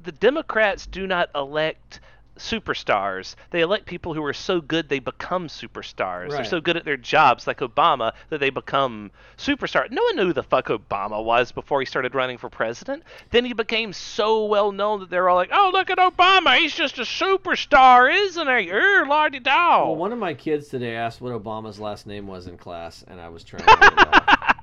[0.03, 2.01] the Democrats do not elect
[2.39, 3.35] superstars.
[3.51, 6.31] They elect people who are so good they become superstars.
[6.31, 9.91] They're so good at their jobs, like Obama, that they become superstars.
[9.91, 13.03] No one knew who the fuck Obama was before he started running for president.
[13.31, 16.57] Then he became so well known that they're all like, "Oh, look at Obama!
[16.57, 18.71] He's just a superstar, isn't he?
[18.71, 22.47] Er, lardy dow." Well, one of my kids today asked what Obama's last name was
[22.47, 24.55] in class, and I was trying to.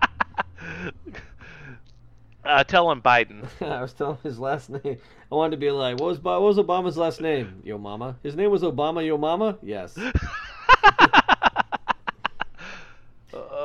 [2.46, 2.60] get it off.
[2.60, 3.46] uh, tell him Biden.
[3.60, 4.98] I was telling his last name.
[5.30, 7.62] I wanted to be like, what was, what was Obama's last name?
[7.64, 8.16] Yo mama.
[8.22, 9.04] His name was Obama.
[9.06, 9.58] Yo mama.
[9.62, 9.98] Yes.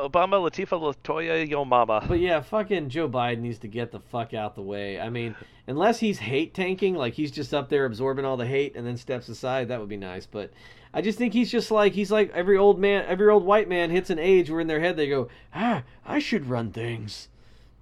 [0.02, 2.04] Obama, Latifa, Latoya, yo mama.
[2.08, 5.00] But yeah, fucking Joe Biden needs to get the fuck out the way.
[5.00, 5.36] I mean,
[5.68, 8.98] unless he's hate tanking, like he's just up there absorbing all the hate and then
[8.98, 10.26] steps aside, that would be nice.
[10.26, 10.52] But
[10.94, 13.92] I just think he's just like he's like every old man, every old white man
[13.92, 17.30] hits an age where in their head they go, ah, I should run things.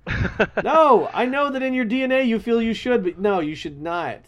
[0.63, 3.81] no, I know that in your DNA you feel you should, but no, you should
[3.81, 4.19] not.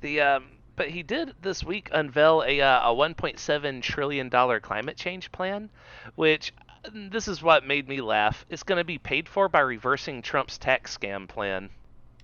[0.00, 0.44] The um,
[0.76, 5.70] but he did this week unveil a uh, a 1.7 trillion dollar climate change plan,
[6.14, 6.52] which
[6.92, 8.44] this is what made me laugh.
[8.50, 11.70] It's going to be paid for by reversing Trump's tax scam plan.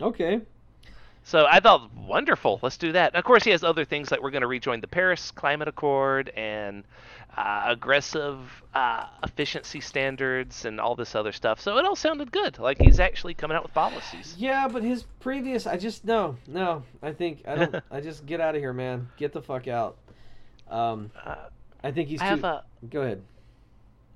[0.00, 0.40] Okay.
[1.24, 2.58] So I thought wonderful.
[2.62, 3.14] Let's do that.
[3.14, 6.30] Of course, he has other things like we're going to rejoin the Paris Climate Accord
[6.30, 6.84] and
[7.36, 8.38] uh, aggressive
[8.74, 11.60] uh, efficiency standards and all this other stuff.
[11.60, 12.58] So it all sounded good.
[12.58, 14.34] Like he's actually coming out with policies.
[14.38, 16.82] Yeah, but his previous, I just no, no.
[17.02, 17.76] I think I don't.
[17.90, 19.08] I just get out of here, man.
[19.16, 19.96] Get the fuck out.
[20.70, 21.36] Um, Uh,
[21.84, 22.30] I think he's I too.
[22.30, 22.64] have a.
[22.90, 23.22] Go ahead.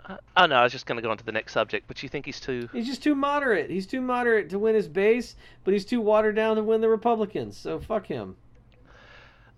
[0.09, 2.03] Uh, oh no, I was just going to go on to the next subject, but
[2.03, 2.69] you think he's too?
[2.73, 3.71] He's just too moderate.
[3.71, 6.89] He's too moderate to win his base, but he's too watered down to win the
[6.89, 7.57] Republicans.
[7.57, 8.37] So fuck him.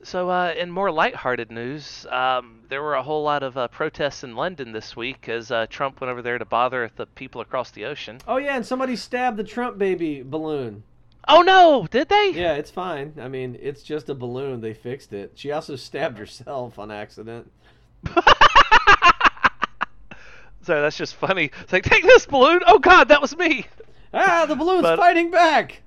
[0.04, 4.22] So, uh, in more lighthearted news, um, there were a whole lot of uh, protests
[4.22, 7.72] in London this week as uh, Trump went over there to bother the people across
[7.72, 8.20] the ocean.
[8.28, 10.84] Oh yeah, and somebody stabbed the Trump baby balloon.
[11.26, 12.30] Oh no, did they?
[12.30, 13.14] Yeah, it's fine.
[13.20, 14.60] I mean, it's just a balloon.
[14.60, 15.32] They fixed it.
[15.34, 17.50] She also stabbed herself on accident.
[20.62, 21.50] so that's just funny.
[21.62, 22.60] It's like, take this balloon.
[22.66, 23.66] Oh God, that was me.
[24.14, 25.82] Ah, the balloon's But- fighting back.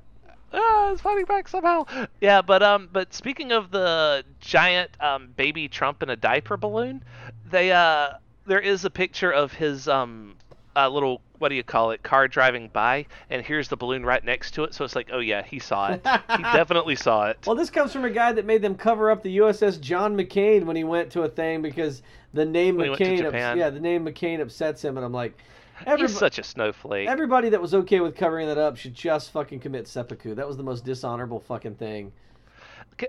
[0.54, 1.86] Ah, it's fighting back somehow.
[2.20, 7.04] Yeah, but um, but speaking of the giant um baby Trump in a diaper balloon,
[7.50, 8.14] they uh,
[8.46, 10.36] there is a picture of his um,
[10.76, 14.24] uh, little what do you call it, car driving by, and here's the balloon right
[14.24, 14.76] next to it.
[14.76, 16.06] So it's like, oh yeah, he saw it.
[16.38, 17.40] he definitely saw it.
[17.48, 20.66] Well, this comes from a guy that made them cover up the USS John McCain
[20.66, 23.58] when he went to a thing because the name When he went to McCain, ups-
[23.58, 25.36] yeah, the name McCain upsets him, and I'm like,
[25.82, 27.08] He's everybody, such a snowflake.
[27.08, 30.36] everybody that was okay with covering that up should just fucking commit seppuku.
[30.36, 32.12] That was the most dishonorable fucking thing.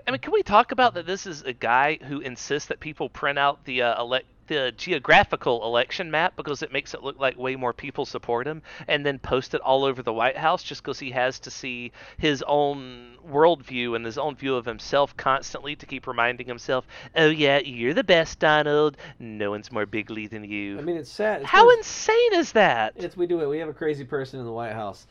[0.07, 1.05] I mean, can we talk about that?
[1.05, 5.63] This is a guy who insists that people print out the uh, elect the geographical
[5.65, 9.19] election map because it makes it look like way more people support him, and then
[9.19, 13.17] post it all over the White House just because he has to see his own
[13.27, 17.93] worldview and his own view of himself constantly to keep reminding himself, "Oh yeah, you're
[17.93, 18.97] the best, Donald.
[19.19, 21.41] No one's more bigly than you." I mean, it's sad.
[21.41, 22.93] It's How insane is that?
[22.95, 23.47] It's we do it.
[23.47, 25.07] We have a crazy person in the White House.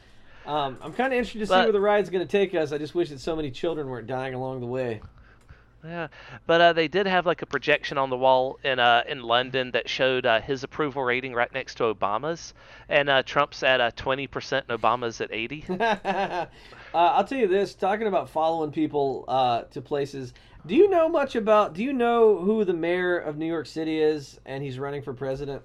[0.46, 2.72] Um, I'm kind of interested to see where the ride's going to take us.
[2.72, 5.00] I just wish that so many children weren't dying along the way.
[5.84, 6.08] Yeah,
[6.46, 9.72] but uh, they did have like a projection on the wall in uh, in London
[9.72, 12.54] that showed uh, his approval rating right next to Obama's,
[12.88, 15.64] and uh, Trump's at uh, 20% and Obama's at 80.
[15.80, 16.46] uh,
[16.94, 20.32] I'll tell you this: talking about following people uh, to places.
[20.66, 21.74] Do you know much about?
[21.74, 25.12] Do you know who the mayor of New York City is, and he's running for
[25.12, 25.62] president?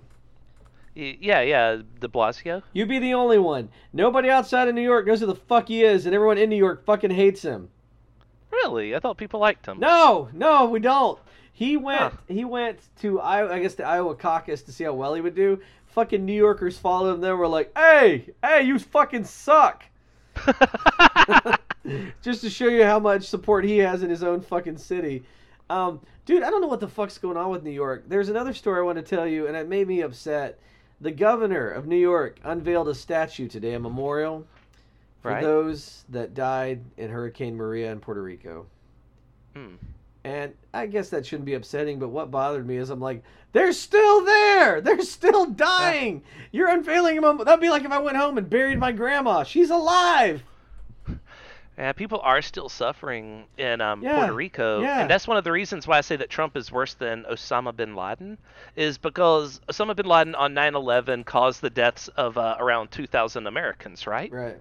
[0.96, 2.64] Yeah, yeah, De Blasio.
[2.74, 3.70] You'd be the only one.
[3.94, 6.56] Nobody outside of New York knows who the fuck he is, and everyone in New
[6.56, 7.70] York fucking hates him.
[8.52, 8.96] Really?
[8.96, 9.80] I thought people liked him.
[9.80, 11.20] No, no, we don't.
[11.52, 12.00] He went.
[12.00, 12.12] Huh.
[12.28, 13.54] He went to Iowa.
[13.54, 15.60] I guess the Iowa caucus to see how well he would do.
[15.88, 17.22] Fucking New Yorkers followed him.
[17.22, 19.84] There were like, "Hey, hey, you fucking suck."
[22.22, 25.24] Just to show you how much support he has in his own fucking city.
[25.70, 28.06] Um, dude, I don't know what the fuck's going on with New York.
[28.08, 30.60] There's another story I want to tell you, and it made me upset.
[31.00, 34.46] The governor of New York unveiled a statue today, a memorial
[35.22, 35.44] for Right.
[35.44, 38.66] those that died in Hurricane Maria in Puerto Rico.
[39.56, 39.76] Hmm.
[40.24, 43.72] And I guess that shouldn't be upsetting, but what bothered me is I'm like, they're
[43.72, 44.82] still there.
[44.82, 46.22] They're still dying.
[46.52, 47.38] You're unveiling them.
[47.38, 49.44] That'd be like if I went home and buried my grandma.
[49.44, 50.44] She's alive.
[51.78, 55.02] Yeah, people are still suffering in um, Yeah, Puerto Rico, yeah.
[55.02, 57.76] and that's one of the reasons why I say that Trump is worse than Osama
[57.76, 58.40] bin Laden,
[58.76, 64.08] is because Osama bin Laden on 9/11 caused the deaths of uh, around 2,000 Americans,
[64.08, 64.32] right?
[64.32, 64.58] Right.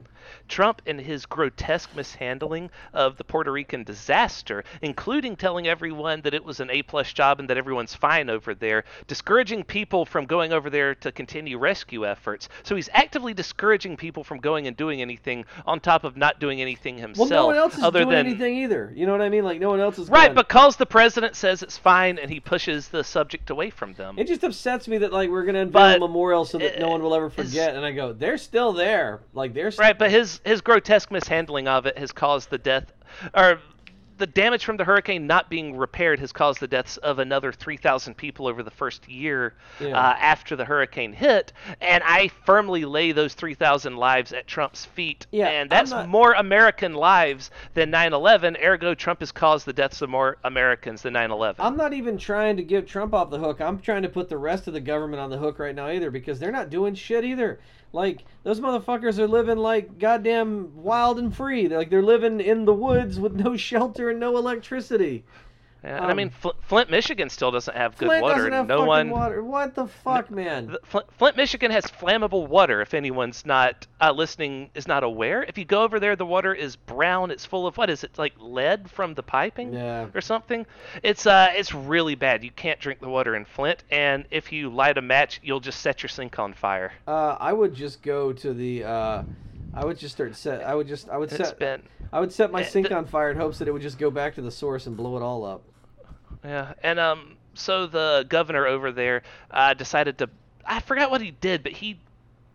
[0.49, 6.45] Trump, in his grotesque mishandling of the Puerto Rican disaster, including telling everyone that it
[6.45, 10.69] was an A-plus job and that everyone's fine over there, discouraging people from going over
[10.69, 12.49] there to continue rescue efforts.
[12.65, 16.61] So he's actively discouraging people from going and doing anything, on top of not doing
[16.61, 18.93] anything Well, no one else is other doing than anything either.
[18.97, 19.45] You know what I mean?
[19.45, 20.09] Like no one else is.
[20.09, 23.95] right, going- because the president says it's fine and he pushes the subject away from
[23.95, 24.19] them.
[24.19, 27.03] It just upsets me that like we're gonna unveil a memorial so that no one
[27.03, 27.75] will ever forget.
[27.77, 29.21] And I go, they're still there.
[29.35, 32.93] Like they're st- Right, but his his grotesque mishandling of it has caused the death,
[33.35, 33.61] or
[34.19, 38.15] the damage from the hurricane not being repaired has caused the deaths of another 3,000
[38.17, 39.89] people over the first year Yeah.
[39.99, 41.53] uh, after the hurricane hit.
[41.81, 45.27] And I firmly lay those 3,000 lives at Trump's feet.
[45.31, 48.57] Yeah, and that's not- more American lives than 9/11.
[48.63, 51.57] Ergo, Trump has caused the deaths of more Americans than 9/11.
[51.59, 53.61] I'm not even trying to give Trump off the hook.
[53.61, 56.11] I'm trying to put the rest of the government on the hook right now either
[56.11, 57.61] because they're not doing shit either.
[57.93, 61.67] Like those motherfuckers are living like goddamn wild and free.
[61.67, 65.25] They're like they're living in the woods with no shelter and no electricity.
[65.87, 68.37] Yeah, and I um, mean, Fl- Flint, Michigan still doesn't have good Flint water.
[68.39, 69.09] doesn't have no one.
[69.09, 69.45] water.
[69.45, 70.67] What the fuck, man?
[70.67, 72.81] The- Flint, Flint, Michigan has flammable water.
[72.81, 75.45] If anyone's not uh, listening, is not aware.
[75.45, 77.31] If you go over there, the water is brown.
[77.31, 80.09] It's full of what is it like lead from the piping Yeah.
[80.13, 80.67] or something?
[81.05, 82.43] It's uh, it's really bad.
[82.43, 85.83] You can't drink the water in Flint, and if you light a match, you'll just
[85.83, 86.93] set your sink on fire.
[87.07, 88.83] Uh, I would just go to the.
[88.83, 89.23] Uh,
[89.73, 90.65] I would just start set.
[90.65, 91.09] I would just.
[91.09, 91.61] I would set.
[91.61, 91.83] been
[92.13, 94.11] I would set my Eh, sink on fire in hopes that it would just go
[94.11, 95.63] back to the source and blow it all up.
[96.47, 100.31] Yeah, and um, so the governor over there uh, decided to.
[100.65, 101.99] I forgot what he did, but he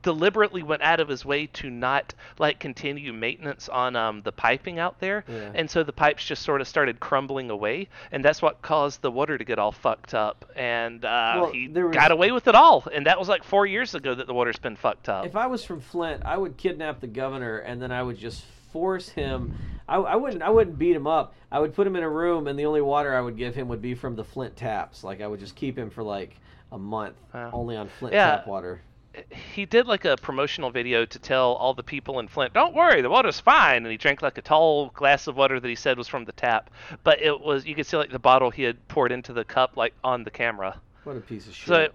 [0.04, 4.80] deliberately went out of his way to not like continue maintenance on um, the piping
[4.80, 5.52] out there, Yeah.
[5.54, 9.12] and so the pipes just sort of started crumbling away, and that's what caused the
[9.12, 10.44] water to get all fucked up.
[10.56, 13.66] And uh, Well, he was- got away with it all, and that was like four
[13.68, 15.26] years ago that the water's been fucked up.
[15.26, 18.44] If I was from Flint, I would kidnap the governor and then I would just
[18.74, 19.56] force him.
[19.88, 20.42] I, I wouldn't.
[20.42, 21.36] I wouldn't beat him up.
[21.52, 23.68] I would put him in a room, and the only water I would give him
[23.70, 25.04] would be from the Flint taps.
[25.04, 26.36] Like I would just keep him for like
[26.72, 27.50] a month, Wow.
[27.54, 28.38] only on Flint Yeah.
[28.38, 28.82] tap water.
[29.54, 33.02] he did like a promotional video to tell all the people in Flint, "Don't worry,
[33.02, 35.98] the water's fine." And he drank like a tall glass of water that he said
[35.98, 36.70] was from the tap,
[37.04, 39.76] but it was you could see like the bottle he had poured into the cup
[39.76, 40.80] like on the camera.
[41.04, 41.68] What a piece of shit.
[41.68, 41.94] So it,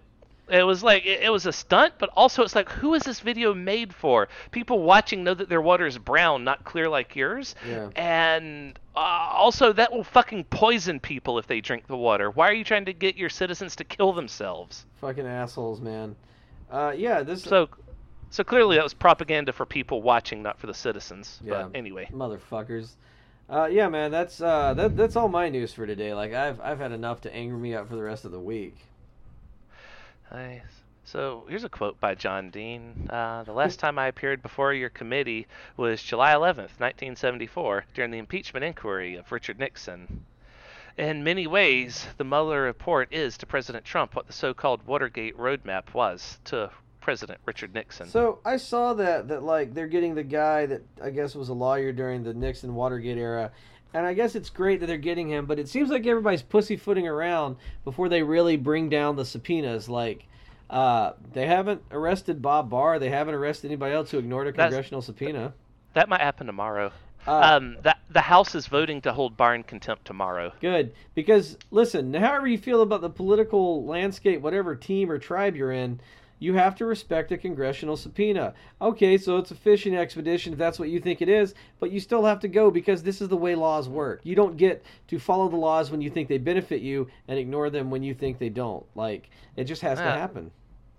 [0.49, 3.21] it was like it, it was a stunt, but also it's like who is this
[3.21, 4.29] video made for?
[4.51, 7.55] People watching know that their water is brown, not clear like yours.
[7.69, 7.91] Yeah.
[7.97, 12.31] And uh, also that will fucking poison people if they drink the water.
[12.31, 14.87] Why are you trying to get your citizens to kill themselves?
[15.01, 16.15] Fucking assholes, man.
[16.71, 17.69] Uh, yeah, this So,
[18.31, 21.41] so clearly that was propaganda for people watching, not for the citizens.
[21.45, 21.65] Yeah.
[21.65, 22.93] But anyway, motherfuckers.
[23.49, 26.15] Uh, yeah, man, that's uh, that, that's all my news for today.
[26.15, 28.77] Like I've I've had enough to anger me up for the rest of the week.
[30.33, 30.61] Nice.
[31.05, 33.09] So here's a quote by John Dean.
[33.09, 35.47] Uh, the last time I appeared before your committee
[35.77, 40.25] was July 11th, 1974, during the impeachment inquiry of Richard Nixon.
[40.99, 45.95] In many ways, the Mueller report is to President Trump what the so-called Watergate roadmap
[45.95, 46.71] was to
[47.01, 48.09] President Richard Nixon.
[48.09, 51.55] So I saw that that like they're getting the guy that I guess was a
[51.55, 53.53] lawyer during the Nixon Watergate era,
[53.95, 57.07] and I guess it's great that they're getting him, but it seems like everybody's pussyfooting
[57.09, 59.89] around before they really bring down the subpoenas.
[59.89, 60.27] Like,
[60.69, 64.71] uh, they haven't arrested Bob Barr, they haven't arrested anybody else who ignored a That's-
[64.71, 65.53] congressional subpoena.
[65.95, 66.93] that might happen tomorrow.
[67.27, 70.53] Uh, um, that the House is voting to hold Barr in contempt tomorrow.
[70.61, 75.73] Good, because listen, however you feel about the political landscape, whatever team or tribe you're
[75.73, 75.99] in,
[76.39, 78.55] you have to respect a congressional subpoena.
[78.81, 82.01] Okay, so it's a fishing expedition if that's what you think it is, but you
[82.01, 84.21] still have to go because this is the way laws work.
[84.23, 87.71] You don't get to follow the laws when you think they benefit you and ignore
[87.71, 88.85] them when you think they don't.
[88.95, 90.51] Like it just has to happen.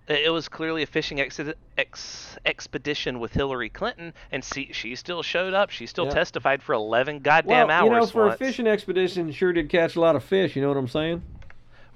[0.07, 1.39] It it was clearly a fishing ex-
[1.77, 5.69] ex- expedition with Hillary Clinton, and see, she still showed up.
[5.69, 6.11] She still Yeah.
[6.13, 7.85] testified for 11 goddamn well, hours.
[7.85, 8.35] you know, for once.
[8.35, 10.55] a fishing expedition, sure did catch a lot of fish.
[10.55, 11.21] You know what I'm saying?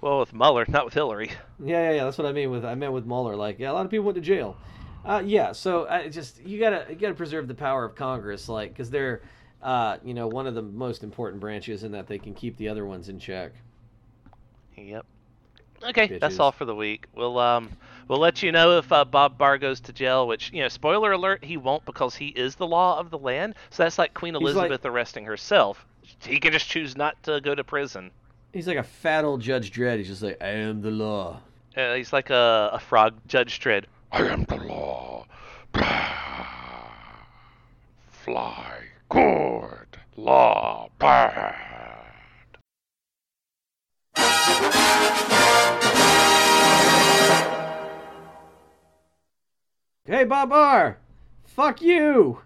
[0.02, 1.32] Well, with Mueller, not with Hillary.
[1.64, 2.04] Yeah, yeah, yeah.
[2.06, 3.36] That's what I mean with I meant with Mueller.
[3.36, 4.58] Like, yeah, a lot of people went to jail.
[5.06, 8.72] Uh, yeah, so I just you gotta you gotta preserve the power of Congress, like,
[8.72, 9.22] because they're,
[9.62, 12.68] uh, you know, one of the most important branches in that they can keep the
[12.68, 13.52] other ones in check.
[14.76, 15.06] Yep.
[15.84, 17.08] Okay, that's all for the week.
[17.16, 17.70] We'll um
[18.08, 20.28] we'll let you know if uh, Bob Barr goes to jail.
[20.28, 23.56] Which you know, spoiler alert, he won't because he is the law of the land.
[23.72, 25.86] So that's like Queen like- Elizabeth arresting herself.
[26.24, 28.12] He can just choose not to go to prison.
[28.54, 29.97] He's like a fat old Judge Dredd.
[29.97, 31.39] He's just like, I am the law.
[31.76, 33.86] Uh, he's like a, a frog, Judge Dredd.
[34.12, 35.26] I am the law.
[38.10, 38.78] Fly
[39.10, 41.56] good, law bad.
[50.06, 50.97] Hey, Bob Barr,
[51.45, 52.39] fuck you.